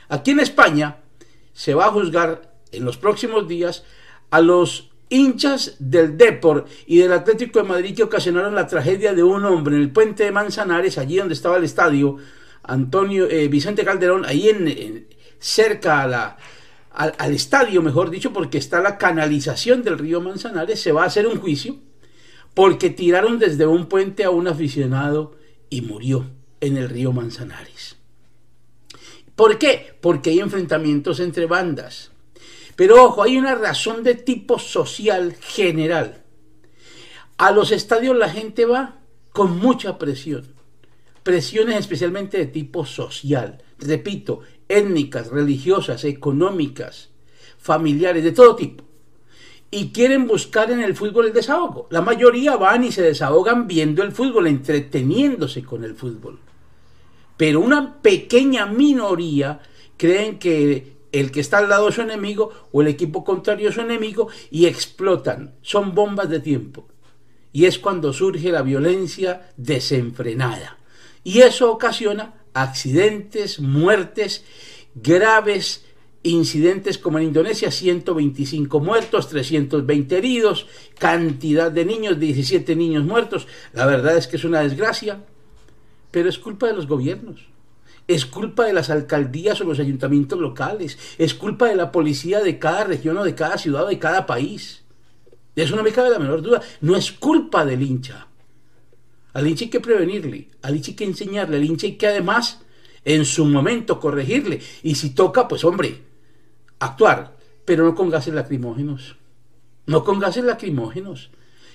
Aquí 0.09 0.31
en 0.31 0.39
España 0.39 0.97
se 1.53 1.73
va 1.73 1.85
a 1.85 1.91
juzgar 1.91 2.53
en 2.71 2.85
los 2.85 2.97
próximos 2.97 3.47
días 3.47 3.83
a 4.29 4.41
los 4.41 4.91
hinchas 5.09 5.75
del 5.79 6.17
Depor 6.17 6.65
y 6.85 6.97
del 6.97 7.13
Atlético 7.13 7.61
de 7.61 7.67
Madrid 7.67 7.95
que 7.95 8.03
ocasionaron 8.03 8.55
la 8.55 8.67
tragedia 8.67 9.13
de 9.13 9.23
un 9.23 9.45
hombre 9.45 9.75
en 9.75 9.81
el 9.81 9.91
puente 9.91 10.23
de 10.23 10.31
Manzanares, 10.31 10.97
allí 10.97 11.17
donde 11.17 11.33
estaba 11.33 11.57
el 11.57 11.63
estadio, 11.63 12.17
Antonio 12.63 13.29
eh, 13.29 13.47
Vicente 13.47 13.83
Calderón, 13.83 14.25
ahí 14.25 14.49
en, 14.49 15.07
cerca 15.39 16.01
a 16.01 16.07
la, 16.07 16.37
al, 16.91 17.13
al, 17.17 17.33
estadio, 17.33 17.81
mejor 17.81 18.09
dicho, 18.09 18.31
porque 18.31 18.57
está 18.57 18.81
la 18.81 18.97
canalización 18.97 19.83
del 19.83 19.97
río 19.97 20.21
Manzanares, 20.21 20.81
se 20.81 20.91
va 20.91 21.03
a 21.03 21.07
hacer 21.07 21.27
un 21.27 21.39
juicio 21.39 21.77
porque 22.53 22.89
tiraron 22.89 23.39
desde 23.39 23.65
un 23.65 23.87
puente 23.87 24.23
a 24.23 24.29
un 24.29 24.47
aficionado 24.47 25.37
y 25.69 25.81
murió 25.81 26.29
en 26.59 26.77
el 26.77 26.89
río 26.89 27.11
Manzanares. 27.13 27.97
¿Por 29.35 29.57
qué? 29.57 29.97
Porque 30.01 30.31
hay 30.31 30.39
enfrentamientos 30.39 31.19
entre 31.19 31.45
bandas. 31.45 32.11
Pero 32.75 33.03
ojo, 33.03 33.23
hay 33.23 33.37
una 33.37 33.55
razón 33.55 34.03
de 34.03 34.15
tipo 34.15 34.59
social 34.59 35.35
general. 35.39 36.23
A 37.37 37.51
los 37.51 37.71
estadios 37.71 38.15
la 38.15 38.29
gente 38.29 38.65
va 38.65 38.99
con 39.31 39.57
mucha 39.57 39.97
presión. 39.97 40.53
Presiones 41.23 41.77
especialmente 41.77 42.37
de 42.37 42.47
tipo 42.47 42.85
social. 42.85 43.63
Repito, 43.79 44.41
étnicas, 44.67 45.27
religiosas, 45.29 46.03
económicas, 46.03 47.09
familiares, 47.57 48.23
de 48.23 48.31
todo 48.31 48.55
tipo. 48.55 48.83
Y 49.71 49.91
quieren 49.91 50.27
buscar 50.27 50.69
en 50.69 50.81
el 50.81 50.95
fútbol 50.95 51.27
el 51.27 51.33
desahogo. 51.33 51.87
La 51.89 52.01
mayoría 52.01 52.57
van 52.57 52.83
y 52.83 52.91
se 52.91 53.01
desahogan 53.01 53.67
viendo 53.67 54.03
el 54.03 54.11
fútbol, 54.11 54.47
entreteniéndose 54.47 55.63
con 55.63 55.83
el 55.85 55.95
fútbol 55.95 56.39
pero 57.41 57.59
una 57.59 57.99
pequeña 58.03 58.67
minoría 58.67 59.61
creen 59.97 60.37
que 60.37 60.97
el 61.11 61.31
que 61.31 61.39
está 61.39 61.57
al 61.57 61.69
lado 61.69 61.89
es 61.89 61.95
su 61.95 62.03
enemigo 62.03 62.51
o 62.71 62.83
el 62.83 62.87
equipo 62.87 63.23
contrario 63.23 63.69
es 63.69 63.73
su 63.73 63.81
enemigo 63.81 64.27
y 64.51 64.67
explotan. 64.67 65.55
Son 65.63 65.95
bombas 65.95 66.29
de 66.29 66.39
tiempo. 66.39 66.87
Y 67.51 67.65
es 67.65 67.79
cuando 67.79 68.13
surge 68.13 68.51
la 68.51 68.61
violencia 68.61 69.49
desenfrenada. 69.57 70.77
Y 71.23 71.39
eso 71.39 71.71
ocasiona 71.71 72.43
accidentes, 72.53 73.59
muertes, 73.59 74.45
graves 74.93 75.83
incidentes 76.23 76.97
como 76.97 77.17
en 77.17 77.25
Indonesia, 77.25 77.71
125 77.71 78.79
muertos, 78.79 79.27
320 79.29 80.17
heridos, 80.17 80.67
cantidad 80.99 81.71
de 81.71 81.85
niños, 81.85 82.19
17 82.19 82.75
niños 82.75 83.05
muertos. 83.05 83.47
La 83.73 83.85
verdad 83.85 84.17
es 84.17 84.27
que 84.27 84.37
es 84.37 84.43
una 84.43 84.61
desgracia 84.61 85.19
pero 86.11 86.29
es 86.29 86.37
culpa 86.37 86.67
de 86.67 86.73
los 86.73 86.87
gobiernos. 86.87 87.47
Es 88.07 88.25
culpa 88.25 88.65
de 88.65 88.73
las 88.73 88.89
alcaldías 88.89 89.61
o 89.61 89.63
los 89.63 89.79
ayuntamientos 89.79 90.37
locales. 90.39 90.97
Es 91.17 91.33
culpa 91.33 91.69
de 91.69 91.75
la 91.75 91.91
policía 91.91 92.41
de 92.41 92.59
cada 92.59 92.83
región 92.83 93.17
o 93.17 93.23
de 93.23 93.33
cada 93.33 93.57
ciudad 93.57 93.85
o 93.85 93.87
de 93.87 93.99
cada 93.99 94.25
país. 94.25 94.83
De 95.55 95.63
eso 95.63 95.75
no 95.75 95.83
me 95.83 95.91
cabe 95.91 96.09
la 96.09 96.19
menor 96.19 96.41
duda. 96.41 96.61
No 96.81 96.95
es 96.95 97.11
culpa 97.11 97.65
del 97.65 97.81
hincha. 97.81 98.27
Al 99.33 99.47
hincha 99.47 99.63
hay 99.63 99.69
que 99.69 99.79
prevenirle, 99.79 100.49
al 100.61 100.75
hincha 100.75 100.91
hay 100.91 100.95
que 100.95 101.05
enseñarle, 101.05 101.55
al 101.55 101.63
hincha 101.63 101.87
hay 101.87 101.95
que 101.95 102.07
además 102.07 102.59
en 103.05 103.23
su 103.23 103.45
momento 103.45 103.97
corregirle. 103.97 104.59
Y 104.83 104.95
si 104.95 105.11
toca, 105.11 105.47
pues 105.47 105.63
hombre, 105.63 106.01
actuar, 106.81 107.37
pero 107.63 107.85
no 107.85 107.95
con 107.95 108.09
gases 108.09 108.33
lacrimógenos. 108.33 109.15
No 109.85 110.03
con 110.03 110.19
gases 110.19 110.43
lacrimógenos. 110.43 111.29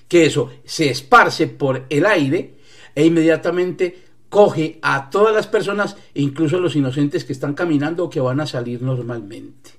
Que 0.08 0.26
eso 0.26 0.50
se 0.64 0.90
esparce 0.90 1.46
por 1.46 1.86
el 1.88 2.06
aire 2.06 2.58
e 2.94 3.06
inmediatamente 3.06 4.04
coge 4.28 4.78
a 4.82 5.08
todas 5.10 5.34
las 5.34 5.46
personas, 5.46 5.96
incluso 6.14 6.56
a 6.56 6.60
los 6.60 6.76
inocentes 6.76 7.24
que 7.24 7.32
están 7.32 7.54
caminando 7.54 8.04
o 8.04 8.10
que 8.10 8.20
van 8.20 8.40
a 8.40 8.46
salir 8.46 8.82
normalmente. 8.82 9.70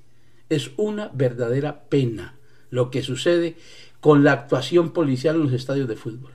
Es 0.49 0.71
una 0.77 1.09
verdadera 1.13 1.83
pena 1.89 2.35
lo 2.69 2.89
que 2.89 3.03
sucede 3.03 3.57
con 3.99 4.23
la 4.23 4.33
actuación 4.33 4.91
policial 4.91 5.35
en 5.35 5.43
los 5.43 5.53
estadios 5.53 5.87
de 5.87 5.95
fútbol. 5.95 6.31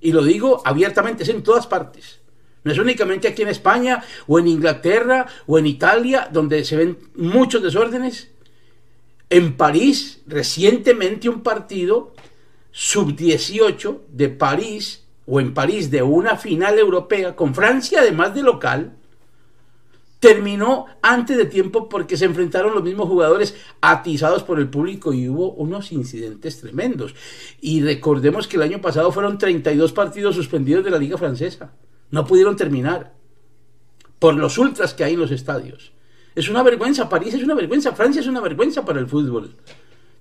Y 0.00 0.12
lo 0.12 0.22
digo 0.22 0.62
abiertamente, 0.64 1.22
es 1.22 1.30
en 1.30 1.42
todas 1.42 1.66
partes. 1.66 2.20
No 2.64 2.72
es 2.72 2.78
únicamente 2.78 3.28
aquí 3.28 3.42
en 3.42 3.48
España 3.48 4.02
o 4.26 4.38
en 4.38 4.48
Inglaterra 4.48 5.26
o 5.46 5.58
en 5.58 5.66
Italia 5.66 6.28
donde 6.32 6.64
se 6.64 6.76
ven 6.76 6.98
muchos 7.14 7.62
desórdenes. 7.62 8.30
En 9.28 9.56
París, 9.56 10.22
recientemente 10.26 11.28
un 11.28 11.42
partido 11.42 12.14
sub-18 12.72 14.00
de 14.10 14.28
París 14.30 15.04
o 15.26 15.40
en 15.40 15.54
París 15.54 15.90
de 15.90 16.02
una 16.02 16.36
final 16.36 16.78
europea 16.78 17.36
con 17.36 17.54
Francia 17.54 18.00
además 18.00 18.34
de 18.34 18.42
local, 18.42 18.96
terminó 20.24 20.86
antes 21.02 21.36
de 21.36 21.44
tiempo 21.44 21.86
porque 21.86 22.16
se 22.16 22.24
enfrentaron 22.24 22.74
los 22.74 22.82
mismos 22.82 23.08
jugadores 23.08 23.54
atizados 23.82 24.42
por 24.42 24.58
el 24.58 24.70
público 24.70 25.12
y 25.12 25.28
hubo 25.28 25.52
unos 25.52 25.92
incidentes 25.92 26.60
tremendos. 26.60 27.14
Y 27.60 27.82
recordemos 27.82 28.48
que 28.48 28.56
el 28.56 28.62
año 28.62 28.80
pasado 28.80 29.12
fueron 29.12 29.36
32 29.36 29.92
partidos 29.92 30.34
suspendidos 30.34 30.82
de 30.82 30.90
la 30.90 30.98
Liga 30.98 31.18
Francesa. 31.18 31.72
No 32.14 32.24
pudieron 32.24 32.54
terminar 32.54 33.12
por 34.20 34.36
los 34.36 34.56
ultras 34.56 34.94
que 34.94 35.02
hay 35.02 35.14
en 35.14 35.18
los 35.18 35.32
estadios. 35.32 35.90
Es 36.36 36.48
una 36.48 36.62
vergüenza, 36.62 37.08
París 37.08 37.34
es 37.34 37.42
una 37.42 37.56
vergüenza, 37.56 37.92
Francia 37.92 38.20
es 38.20 38.28
una 38.28 38.40
vergüenza 38.40 38.84
para 38.84 39.00
el 39.00 39.08
fútbol. 39.08 39.56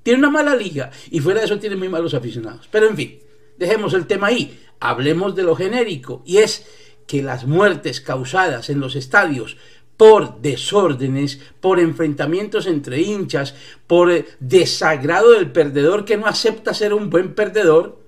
Tiene 0.02 0.18
una 0.18 0.32
mala 0.32 0.56
liga 0.56 0.90
y 1.12 1.20
fuera 1.20 1.42
de 1.42 1.46
eso 1.46 1.60
tiene 1.60 1.76
muy 1.76 1.90
malos 1.90 2.16
aficionados. 2.16 2.68
Pero 2.72 2.88
en 2.88 2.96
fin, 2.96 3.20
dejemos 3.60 3.94
el 3.94 4.08
tema 4.08 4.26
ahí, 4.26 4.60
hablemos 4.80 5.36
de 5.36 5.44
lo 5.44 5.56
genérico 5.56 6.24
y 6.26 6.38
es 6.38 6.66
que 7.06 7.22
las 7.22 7.46
muertes 7.46 8.02
causadas 8.02 8.72
en 8.72 8.80
los 8.80 8.96
estadios 8.96 9.58
por 9.96 10.42
desórdenes, 10.42 11.42
por 11.62 11.80
enfrentamientos 11.80 12.66
entre 12.66 13.02
hinchas, 13.02 13.54
por 13.86 14.10
eh, 14.10 14.26
desagrado 14.40 15.34
del 15.34 15.52
perdedor 15.52 16.06
que 16.06 16.18
no 16.18 16.26
acepta 16.26 16.74
ser 16.74 16.92
un 16.92 17.12
buen 17.12 17.36
perdedor, 17.36 18.03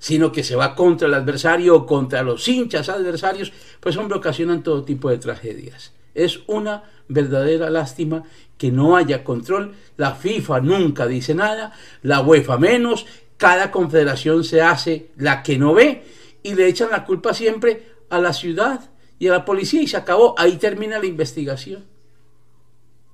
sino 0.00 0.32
que 0.32 0.42
se 0.42 0.56
va 0.56 0.74
contra 0.74 1.06
el 1.06 1.14
adversario 1.14 1.76
o 1.76 1.86
contra 1.86 2.22
los 2.22 2.48
hinchas 2.48 2.88
adversarios, 2.88 3.52
pues 3.78 3.96
hombre, 3.96 4.18
ocasionan 4.18 4.64
todo 4.64 4.82
tipo 4.82 5.10
de 5.10 5.18
tragedias. 5.18 5.92
Es 6.14 6.40
una 6.48 6.82
verdadera 7.06 7.70
lástima 7.70 8.24
que 8.58 8.72
no 8.72 8.96
haya 8.96 9.22
control, 9.22 9.74
la 9.96 10.14
FIFA 10.14 10.60
nunca 10.62 11.06
dice 11.06 11.34
nada, 11.34 11.72
la 12.02 12.20
UEFA 12.22 12.58
menos, 12.58 13.06
cada 13.36 13.70
confederación 13.70 14.42
se 14.42 14.62
hace 14.62 15.10
la 15.16 15.42
que 15.42 15.58
no 15.58 15.74
ve 15.74 16.02
y 16.42 16.54
le 16.54 16.66
echan 16.66 16.90
la 16.90 17.04
culpa 17.04 17.34
siempre 17.34 17.86
a 18.08 18.18
la 18.20 18.32
ciudad 18.32 18.90
y 19.18 19.28
a 19.28 19.32
la 19.32 19.44
policía 19.44 19.82
y 19.82 19.86
se 19.86 19.98
acabó. 19.98 20.34
Ahí 20.38 20.56
termina 20.56 20.98
la 20.98 21.06
investigación. 21.06 21.84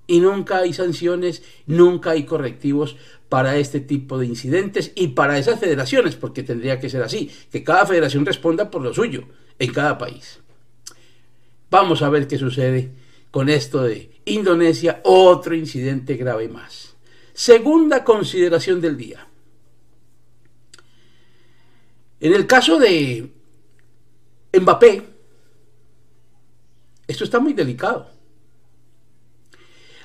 Y 0.07 0.21
nunca 0.21 0.59
hay 0.59 0.73
sanciones, 0.73 1.43
nunca 1.67 2.11
hay 2.11 2.25
correctivos 2.25 2.97
para 3.29 3.57
este 3.57 3.81
tipo 3.81 4.19
de 4.19 4.27
incidentes 4.27 4.93
y 4.95 5.09
para 5.09 5.39
esas 5.39 5.59
federaciones, 5.59 6.17
porque 6.17 6.43
tendría 6.43 6.79
que 6.79 6.89
ser 6.89 7.03
así, 7.03 7.31
que 7.51 7.65
cada 7.65 7.87
federación 7.87 8.25
responda 8.25 8.71
por 8.71 8.83
lo 8.83 8.95
suyo 8.95 9.25
en 9.59 9.73
cada 9.73 9.99
país. 9.99 10.41
Vamos 11.71 12.03
a 12.03 12.09
ver 12.09 12.29
qué 12.29 12.39
sucede 12.39 12.93
con 13.31 13.49
esto 13.49 13.83
de 13.83 14.11
Indonesia, 14.25 15.01
otro 15.05 15.55
incidente 15.55 16.15
grave 16.15 16.49
más. 16.49 16.95
Segunda 17.33 18.05
consideración 18.05 18.81
del 18.81 18.97
día. 18.97 19.27
En 22.21 22.33
el 22.33 22.47
caso 22.47 22.79
de 22.79 23.31
Mbappé, 24.59 25.03
esto 27.07 27.25
está 27.25 27.41
muy 27.41 27.53
delicado. 27.53 28.16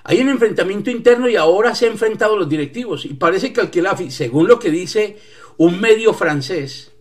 Hay 0.04 0.20
un 0.22 0.30
enfrentamiento 0.30 0.90
interno 0.90 1.30
y 1.30 1.36
ahora 1.36 1.76
se 1.76 1.86
han 1.86 1.94
enfrentado 1.94 2.38
los 2.38 2.50
directivos. 2.50 3.06
Y 3.06 3.14
parece 3.14 3.54
que 3.54 3.62
Alquilafi, 3.62 4.12
según 4.12 4.48
lo 4.48 4.60
que 4.60 4.72
dice 4.72 5.18
un 5.58 5.80
medio 5.80 6.14
francés, 6.14 6.92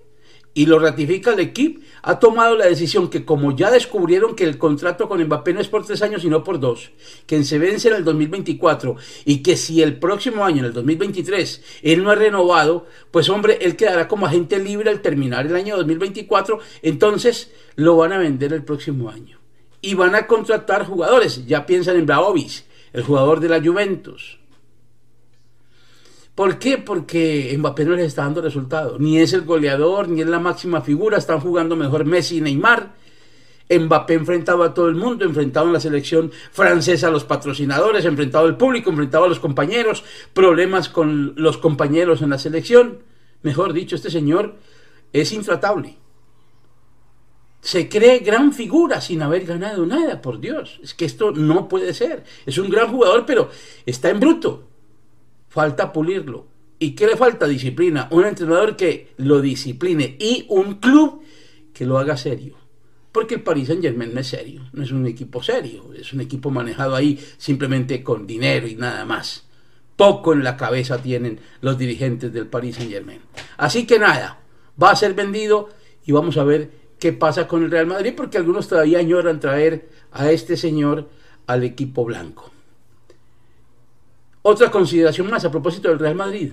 y 0.52 0.66
lo 0.66 0.78
ratifica 0.78 1.32
el 1.32 1.40
equipo, 1.40 1.80
ha 2.02 2.18
tomado 2.18 2.56
la 2.56 2.66
decisión 2.66 3.08
que 3.08 3.24
como 3.24 3.54
ya 3.54 3.70
descubrieron 3.70 4.34
que 4.34 4.44
el 4.44 4.58
contrato 4.58 5.08
con 5.08 5.22
Mbappé 5.22 5.52
no 5.52 5.60
es 5.60 5.68
por 5.68 5.84
tres 5.86 6.02
años 6.02 6.22
sino 6.22 6.42
por 6.42 6.58
dos, 6.58 6.90
que 7.26 7.42
se 7.44 7.58
vence 7.58 7.88
en 7.88 7.94
el 7.94 8.04
2024 8.04 8.96
y 9.24 9.42
que 9.42 9.56
si 9.56 9.82
el 9.82 9.98
próximo 9.98 10.44
año, 10.44 10.60
en 10.60 10.66
el 10.66 10.72
2023, 10.72 11.62
él 11.82 12.02
no 12.02 12.10
ha 12.10 12.14
renovado, 12.14 12.86
pues 13.10 13.28
hombre, 13.28 13.58
él 13.60 13.76
quedará 13.76 14.08
como 14.08 14.26
agente 14.26 14.58
libre 14.58 14.90
al 14.90 15.02
terminar 15.02 15.46
el 15.46 15.54
año 15.54 15.76
2024, 15.76 16.58
entonces 16.82 17.52
lo 17.76 17.96
van 17.96 18.12
a 18.12 18.18
vender 18.18 18.52
el 18.52 18.64
próximo 18.64 19.10
año 19.10 19.38
y 19.82 19.94
van 19.94 20.14
a 20.14 20.26
contratar 20.26 20.84
jugadores. 20.84 21.46
Ya 21.46 21.64
piensan 21.64 21.96
en 21.96 22.06
Blaovic, 22.06 22.64
el 22.92 23.02
jugador 23.02 23.40
de 23.40 23.48
la 23.48 23.62
Juventus. 23.62 24.38
¿Por 26.34 26.58
qué? 26.58 26.78
Porque 26.78 27.54
Mbappé 27.58 27.84
no 27.84 27.94
les 27.96 28.06
está 28.06 28.22
dando 28.22 28.40
resultado. 28.40 28.98
Ni 28.98 29.18
es 29.18 29.32
el 29.32 29.42
goleador, 29.42 30.08
ni 30.08 30.22
es 30.22 30.26
la 30.26 30.40
máxima 30.40 30.80
figura. 30.80 31.18
Están 31.18 31.40
jugando 31.40 31.76
mejor 31.76 32.04
Messi 32.04 32.38
y 32.38 32.40
Neymar. 32.40 32.94
Mbappé 33.68 34.14
enfrentado 34.14 34.64
a 34.64 34.74
todo 34.74 34.88
el 34.88 34.96
mundo, 34.96 35.24
enfrentado 35.24 35.66
en 35.66 35.74
la 35.74 35.80
selección 35.80 36.32
francesa 36.50 37.08
a 37.08 37.10
los 37.10 37.24
patrocinadores, 37.24 38.04
enfrentado 38.04 38.46
al 38.46 38.56
público, 38.56 38.90
enfrentado 38.90 39.24
a 39.24 39.28
los 39.28 39.38
compañeros, 39.38 40.02
problemas 40.32 40.88
con 40.88 41.34
los 41.36 41.58
compañeros 41.58 42.22
en 42.22 42.30
la 42.30 42.38
selección. 42.38 42.98
Mejor 43.42 43.72
dicho, 43.72 43.94
este 43.94 44.10
señor 44.10 44.56
es 45.12 45.30
intratable 45.32 45.99
se 47.60 47.88
cree 47.88 48.20
gran 48.20 48.52
figura 48.52 49.00
sin 49.00 49.22
haber 49.22 49.44
ganado 49.44 49.84
nada, 49.86 50.22
por 50.22 50.40
Dios. 50.40 50.80
Es 50.82 50.94
que 50.94 51.04
esto 51.04 51.32
no 51.32 51.68
puede 51.68 51.92
ser. 51.92 52.24
Es 52.46 52.58
un 52.58 52.70
gran 52.70 52.90
jugador, 52.90 53.26
pero 53.26 53.50
está 53.84 54.10
en 54.10 54.20
bruto. 54.20 54.68
Falta 55.48 55.92
pulirlo. 55.92 56.46
¿Y 56.78 56.92
qué 56.92 57.06
le 57.06 57.16
falta? 57.16 57.46
Disciplina. 57.46 58.08
Un 58.10 58.24
entrenador 58.24 58.76
que 58.76 59.12
lo 59.18 59.40
discipline 59.40 60.16
y 60.18 60.46
un 60.48 60.76
club 60.76 61.22
que 61.74 61.84
lo 61.84 61.98
haga 61.98 62.16
serio. 62.16 62.56
Porque 63.12 63.34
el 63.34 63.42
Paris 63.42 63.66
Saint 63.66 63.82
Germain 63.82 64.14
no 64.14 64.20
es 64.20 64.28
serio, 64.28 64.68
no 64.72 64.84
es 64.84 64.92
un 64.92 65.04
equipo 65.06 65.42
serio, 65.42 65.92
es 65.94 66.12
un 66.12 66.20
equipo 66.20 66.50
manejado 66.50 66.94
ahí 66.94 67.18
simplemente 67.38 68.04
con 68.04 68.26
dinero 68.26 68.68
y 68.68 68.76
nada 68.76 69.04
más. 69.04 69.46
Poco 69.96 70.32
en 70.32 70.44
la 70.44 70.56
cabeza 70.56 71.02
tienen 71.02 71.40
los 71.60 71.76
dirigentes 71.76 72.32
del 72.32 72.46
Paris 72.46 72.76
Saint 72.76 72.92
Germain. 72.92 73.20
Así 73.56 73.84
que 73.84 73.98
nada, 73.98 74.40
va 74.80 74.92
a 74.92 74.96
ser 74.96 75.14
vendido 75.14 75.68
y 76.06 76.12
vamos 76.12 76.36
a 76.36 76.44
ver 76.44 76.79
qué 77.00 77.12
pasa 77.12 77.48
con 77.48 77.64
el 77.64 77.70
Real 77.70 77.86
Madrid, 77.86 78.12
porque 78.16 78.38
algunos 78.38 78.68
todavía 78.68 78.98
añoran 78.98 79.40
traer 79.40 79.88
a 80.12 80.30
este 80.30 80.56
señor 80.56 81.08
al 81.46 81.64
equipo 81.64 82.04
blanco. 82.04 82.52
Otra 84.42 84.70
consideración 84.70 85.28
más 85.28 85.44
a 85.44 85.50
propósito 85.50 85.88
del 85.88 85.98
Real 85.98 86.14
Madrid. 86.14 86.52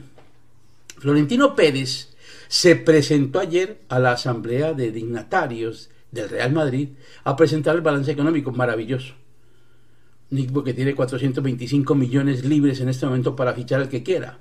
Florentino 0.97 1.55
Pérez 1.55 2.15
se 2.47 2.75
presentó 2.75 3.39
ayer 3.39 3.81
a 3.89 3.99
la 3.99 4.13
Asamblea 4.13 4.73
de 4.73 4.91
Dignatarios 4.91 5.89
del 6.11 6.29
Real 6.29 6.53
Madrid 6.53 6.89
a 7.23 7.35
presentar 7.35 7.75
el 7.75 7.81
balance 7.81 8.11
económico 8.11 8.51
maravilloso. 8.51 9.13
Un 10.31 10.39
equipo 10.39 10.63
que 10.63 10.73
tiene 10.73 10.95
425 10.95 11.95
millones 11.95 12.45
libres 12.45 12.79
en 12.79 12.89
este 12.89 13.05
momento 13.05 13.35
para 13.35 13.53
fichar 13.53 13.81
al 13.81 13.89
que 13.89 14.03
quiera. 14.03 14.39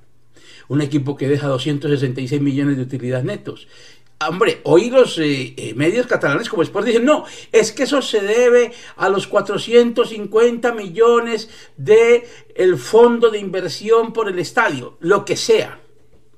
Un 0.69 0.81
equipo 0.81 1.17
que 1.17 1.29
deja 1.29 1.47
266 1.47 2.41
millones 2.41 2.77
de 2.77 2.83
utilidades 2.83 3.25
netos 3.25 3.69
Hombre, 4.19 4.61
hoy 4.65 4.89
los 4.89 5.19
eh, 5.19 5.53
eh, 5.59 5.75
medios 5.75 6.07
catalanes 6.07 6.49
como 6.49 6.63
Sport 6.63 6.87
dicen, 6.87 7.05
no, 7.05 7.27
es 7.53 7.71
que 7.71 7.83
eso 7.83 8.01
se 8.01 8.23
debe 8.23 8.73
a 8.97 9.11
los 9.11 9.27
450 9.27 10.73
millones 10.73 11.51
de 11.77 12.27
el 12.55 12.79
fondo 12.79 13.31
de 13.31 13.39
inversión 13.39 14.15
por 14.15 14.31
el 14.31 14.39
estadio, 14.39 14.97
lo 15.01 15.27
que 15.27 15.37
sea, 15.37 15.81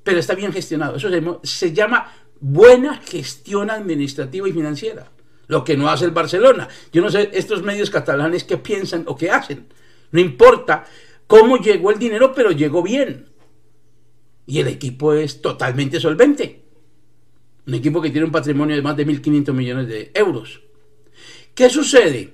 pero 0.03 0.19
está 0.19 0.35
bien 0.35 0.51
gestionado. 0.51 0.97
Eso 0.97 1.09
se, 1.09 1.23
se 1.43 1.73
llama 1.73 2.13
buena 2.41 2.97
gestión 2.97 3.69
administrativa 3.69 4.49
y 4.49 4.51
financiera, 4.51 5.09
lo 5.47 5.63
que 5.63 5.77
no 5.77 5.89
hace 5.89 6.03
el 6.03 6.11
Barcelona. 6.11 6.67
Yo 6.91 7.01
no 7.01 7.09
sé 7.09 7.29
estos 7.31 7.63
medios 7.63 7.89
catalanes 7.89 8.43
qué 8.43 8.57
piensan 8.57 9.05
o 9.07 9.15
qué 9.15 9.31
hacen. 9.31 9.67
No 10.11 10.19
importa 10.19 10.83
cómo 11.27 11.55
llegó 11.55 11.91
el 11.91 11.99
dinero, 11.99 12.33
pero 12.33 12.51
llegó 12.51 12.83
bien. 12.83 13.29
Y 14.45 14.59
el 14.59 14.67
equipo 14.67 15.13
es 15.13 15.41
totalmente 15.41 16.01
solvente. 16.01 16.68
Un 17.67 17.73
equipo 17.73 18.01
que 18.01 18.09
tiene 18.09 18.25
un 18.25 18.31
patrimonio 18.31 18.75
de 18.75 18.81
más 18.81 18.97
de 18.97 19.05
1.500 19.05 19.53
millones 19.53 19.87
de 19.87 20.11
euros. 20.13 20.61
¿Qué 21.53 21.69
sucede? 21.69 22.33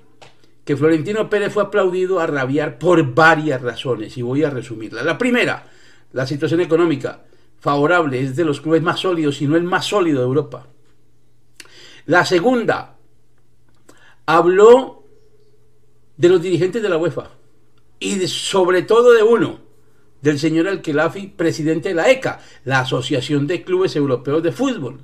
Que 0.63 0.77
Florentino 0.77 1.29
Pérez 1.29 1.53
fue 1.53 1.63
aplaudido 1.63 2.19
a 2.19 2.27
rabiar 2.27 2.77
por 2.77 3.13
varias 3.13 3.61
razones 3.61 4.17
y 4.17 4.21
voy 4.21 4.43
a 4.43 4.49
resumirla. 4.49 5.03
La 5.03 5.17
primera, 5.17 5.67
la 6.13 6.25
situación 6.25 6.61
económica 6.61 7.23
favorable, 7.59 8.21
es 8.21 8.35
de 8.35 8.45
los 8.45 8.61
clubes 8.61 8.83
más 8.83 8.99
sólidos, 8.99 9.37
si 9.37 9.47
no 9.47 9.55
el 9.55 9.63
más 9.63 9.85
sólido 9.85 10.19
de 10.19 10.25
Europa. 10.25 10.67
La 12.05 12.23
segunda, 12.23 12.95
habló 14.25 15.03
de 16.17 16.29
los 16.29 16.41
dirigentes 16.41 16.81
de 16.81 16.89
la 16.89 16.97
UEFA 16.97 17.31
y 17.99 18.27
sobre 18.27 18.83
todo 18.83 19.13
de 19.13 19.23
uno, 19.23 19.59
del 20.21 20.39
señor 20.39 20.67
Alquelafi, 20.67 21.27
presidente 21.27 21.89
de 21.89 21.95
la 21.95 22.09
ECA, 22.09 22.39
la 22.63 22.81
Asociación 22.81 23.47
de 23.47 23.63
Clubes 23.63 23.95
Europeos 23.95 24.43
de 24.43 24.51
Fútbol 24.51 24.99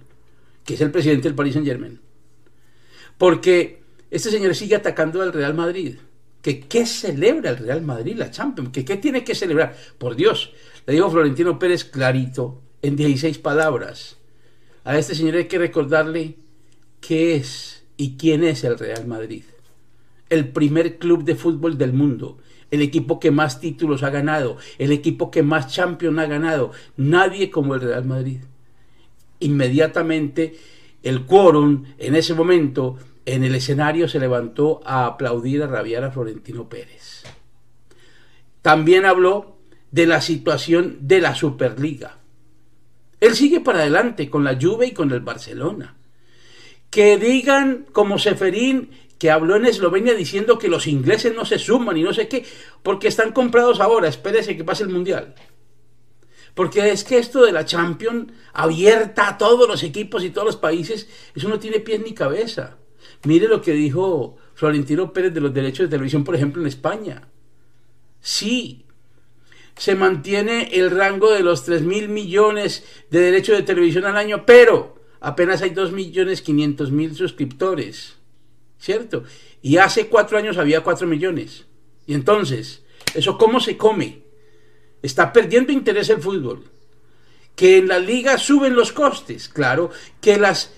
que 0.66 0.76
es 0.76 0.82
el 0.82 0.92
presidente 0.92 1.28
del 1.28 1.36
Paris 1.36 1.54
Saint 1.54 1.68
Germain. 1.68 2.00
Porque 3.18 3.82
este 4.10 4.30
señor 4.30 4.56
sigue 4.56 4.76
atacando 4.76 5.22
al 5.22 5.34
Real 5.34 5.54
Madrid. 5.54 5.96
¿Que 6.42 6.62
¿Qué 6.62 6.86
celebra 6.86 7.52
el 7.52 7.58
Real 7.58 7.82
Madrid, 7.82 8.16
la 8.18 8.32
Champions? 8.32 8.72
¿Que 8.72 8.84
¿Qué 8.84 8.98
tiene 8.98 9.24
que 9.24 9.36
celebrar? 9.36 9.76
Por 9.98 10.16
Dios, 10.16 10.54
Le 10.88 10.94
dijo 10.94 11.12
Florentino 11.12 11.60
Pérez 11.60 11.86
clarito, 11.86 12.62
en 12.82 12.96
16 12.96 13.38
palabras. 13.38 14.18
A 14.84 14.98
este 14.98 15.14
señor 15.14 15.36
hay 15.36 15.46
que 15.46 15.60
recordarle 15.60 16.38
qué 17.00 17.36
es 17.36 17.84
y 17.98 18.18
quién 18.18 18.44
es 18.44 18.64
el 18.64 18.80
Real 18.80 19.06
Madrid. 19.06 19.44
El 20.30 20.50
primer 20.50 20.98
club 20.98 21.24
de 21.24 21.36
fútbol 21.36 21.78
del 21.78 21.94
mundo, 21.94 22.40
el 22.72 22.82
equipo 22.82 23.20
que 23.20 23.30
más 23.30 23.60
títulos 23.60 24.02
ha 24.02 24.10
ganado, 24.10 24.58
el 24.80 24.92
equipo 24.92 25.30
que 25.30 25.44
más 25.44 25.72
Champions 25.72 26.18
ha 26.18 26.26
ganado. 26.26 26.72
Nadie 26.98 27.52
como 27.52 27.76
el 27.76 27.82
Real 27.82 28.06
Madrid. 28.06 28.40
Inmediatamente 29.42 30.56
el 31.04 31.26
quórum 31.26 31.86
en 31.98 32.16
ese 32.16 32.34
momento 32.34 32.98
en 33.26 33.44
el 33.44 33.56
escenario 33.56 34.08
se 34.08 34.20
levantó 34.20 34.82
a 34.86 35.06
aplaudir, 35.06 35.62
a 35.64 35.68
rabiar 35.68 36.04
a 36.04 36.12
Florentino 36.12 36.68
Pérez. 36.68 37.24
También 38.62 39.06
habló 39.06 39.58
de 39.92 40.06
la 40.06 40.22
situación 40.22 41.00
de 41.02 41.22
la 41.22 41.36
Superliga. 41.36 42.18
Él 43.20 43.36
sigue 43.36 43.60
para 43.60 43.80
adelante 43.80 44.30
con 44.30 44.44
la 44.44 44.58
Juve 44.60 44.88
y 44.88 44.92
con 44.92 45.12
el 45.12 45.20
Barcelona. 45.20 45.96
Que 46.90 47.18
digan 47.18 47.86
como 47.92 48.18
Seferín 48.18 48.90
que 49.22 49.30
habló 49.30 49.56
en 49.56 49.68
Eslovenia 49.68 50.16
diciendo 50.16 50.58
que 50.58 50.68
los 50.68 50.88
ingleses 50.88 51.36
no 51.36 51.46
se 51.46 51.60
suman 51.60 51.96
y 51.96 52.02
no 52.02 52.12
sé 52.12 52.28
qué, 52.28 52.44
porque 52.82 53.08
están 53.08 53.32
comprados 53.34 53.80
ahora, 53.80 54.08
espérese 54.08 54.58
que 54.58 54.64
pase 54.64 54.82
el 54.82 54.90
Mundial. 54.90 55.36
Porque 56.54 56.92
es 56.92 57.04
que 57.04 57.18
esto 57.18 57.46
de 57.46 57.52
la 57.52 57.66
Champions 57.66 58.32
abierta 58.54 59.30
a 59.30 59.38
todos 59.38 59.68
los 59.68 59.84
equipos 59.84 60.24
y 60.24 60.30
todos 60.30 60.46
los 60.46 60.58
países, 60.58 61.08
eso 61.36 61.48
no 61.48 61.60
tiene 61.60 61.80
pies 61.80 62.02
ni 62.02 62.14
cabeza. 62.14 62.78
Mire 63.24 63.48
lo 63.48 63.62
que 63.62 63.74
dijo 63.74 64.38
Florentino 64.54 65.14
Pérez 65.14 65.34
de 65.34 65.42
los 65.42 65.54
derechos 65.54 65.86
de 65.86 65.92
televisión, 65.92 66.24
por 66.24 66.36
ejemplo, 66.36 66.62
en 66.62 66.68
España. 66.68 67.28
Sí, 68.20 68.86
se 69.78 69.96
mantiene 69.96 70.70
el 70.74 70.92
rango 70.92 71.32
de 71.32 71.42
los 71.42 71.64
3 71.64 71.84
mil 71.84 72.10
millones 72.10 72.84
de 73.10 73.20
derechos 73.20 73.58
de 73.58 73.64
televisión 73.64 74.06
al 74.06 74.18
año, 74.18 74.46
pero 74.46 75.02
apenas 75.20 75.62
hay 75.62 75.72
2 75.72 75.92
millones 75.92 76.42
500 76.42 76.92
mil 76.92 77.16
suscriptores. 77.16 78.22
¿cierto? 78.82 79.24
Y 79.62 79.78
hace 79.78 80.08
cuatro 80.08 80.38
años 80.38 80.58
había 80.58 80.82
cuatro 80.82 81.08
millones. 81.08 81.66
Y 82.08 82.16
entonces, 82.16 82.84
¿eso 83.14 83.38
cómo 83.38 83.60
se 83.60 83.78
come? 83.78 84.24
Está 85.02 85.34
perdiendo 85.34 85.72
interés 85.72 86.10
el 86.10 86.22
fútbol. 86.22 86.64
Que 87.56 87.78
en 87.78 87.88
la 87.88 88.00
liga 88.00 88.38
suben 88.38 88.76
los 88.76 88.92
costes, 88.92 89.50
claro. 89.50 89.92
Que 90.20 90.38
las 90.38 90.74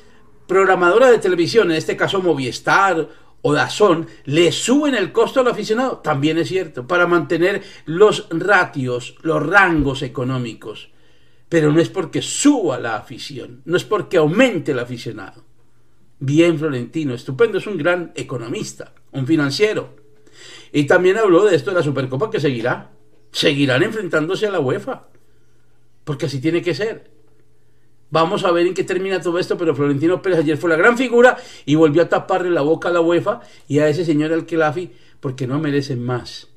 programadoras 0.47 1.11
de 1.11 1.19
televisión, 1.19 1.71
en 1.71 1.77
este 1.77 1.97
caso 1.97 2.21
Movistar 2.21 3.09
o 3.41 3.53
Dazón, 3.53 4.07
le 4.25 4.51
suben 4.51 4.95
el 4.95 5.11
costo 5.11 5.41
al 5.41 5.47
aficionado, 5.47 5.97
también 5.97 6.37
es 6.37 6.47
cierto, 6.47 6.87
para 6.87 7.07
mantener 7.07 7.61
los 7.85 8.27
ratios, 8.29 9.15
los 9.21 9.45
rangos 9.45 10.01
económicos. 10.01 10.89
Pero 11.49 11.71
no 11.71 11.79
es 11.81 11.89
porque 11.89 12.21
suba 12.21 12.79
la 12.79 12.95
afición, 12.95 13.61
no 13.65 13.77
es 13.77 13.83
porque 13.83 14.17
aumente 14.17 14.71
el 14.71 14.79
aficionado. 14.79 15.43
Bien, 16.19 16.57
Florentino, 16.57 17.13
estupendo, 17.13 17.57
es 17.57 17.67
un 17.67 17.77
gran 17.77 18.13
economista, 18.15 18.93
un 19.11 19.27
financiero. 19.27 19.95
Y 20.71 20.85
también 20.85 21.17
habló 21.17 21.45
de 21.45 21.55
esto 21.55 21.71
de 21.71 21.77
la 21.77 21.83
Supercopa 21.83 22.31
que 22.31 22.39
seguirá. 22.39 22.91
Seguirán 23.33 23.83
enfrentándose 23.83 24.47
a 24.47 24.51
la 24.51 24.61
UEFA. 24.61 25.07
Porque 26.05 26.27
así 26.27 26.39
tiene 26.39 26.61
que 26.61 26.73
ser. 26.73 27.11
Vamos 28.09 28.45
a 28.45 28.51
ver 28.51 28.67
en 28.67 28.75
qué 28.75 28.83
termina 28.83 29.19
todo 29.19 29.39
esto, 29.39 29.57
pero 29.57 29.75
Florentino 29.75 30.21
Pérez 30.21 30.39
ayer 30.39 30.55
fue 30.55 30.69
la 30.69 30.75
gran 30.75 30.97
figura 30.97 31.35
y 31.65 31.75
volvió 31.75 32.03
a 32.03 32.09
taparle 32.09 32.51
la 32.51 32.61
boca 32.61 32.89
a 32.89 32.91
la 32.91 33.01
UEFA 33.01 33.41
y 33.67 33.79
a 33.79 33.89
ese 33.89 34.05
señor 34.05 34.31
Alquelafi 34.31 34.91
porque 35.19 35.47
no 35.47 35.59
merecen 35.59 36.05
más. 36.05 36.49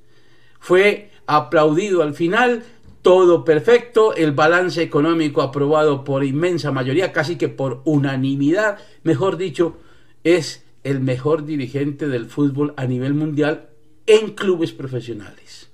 Fue 0.60 1.10
aplaudido 1.26 2.02
al 2.02 2.14
final 2.14 2.62
todo 3.00 3.44
perfecto, 3.44 4.14
el 4.14 4.32
balance 4.32 4.82
económico 4.82 5.40
aprobado 5.40 6.04
por 6.04 6.24
inmensa 6.24 6.72
mayoría, 6.72 7.12
casi 7.12 7.36
que 7.36 7.48
por 7.48 7.80
unanimidad, 7.84 8.78
mejor 9.04 9.36
dicho, 9.36 9.78
es 10.24 10.66
el 10.82 11.00
mejor 11.00 11.46
dirigente 11.46 12.08
del 12.08 12.26
fútbol 12.26 12.74
a 12.76 12.84
nivel 12.84 13.14
mundial 13.14 13.68
en 14.06 14.34
clubes 14.34 14.72
profesionales. 14.72 15.65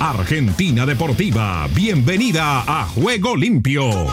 Argentina 0.00 0.86
Deportiva, 0.86 1.68
bienvenida 1.74 2.64
a 2.66 2.86
Juego 2.86 3.36
Limpio. 3.36 4.06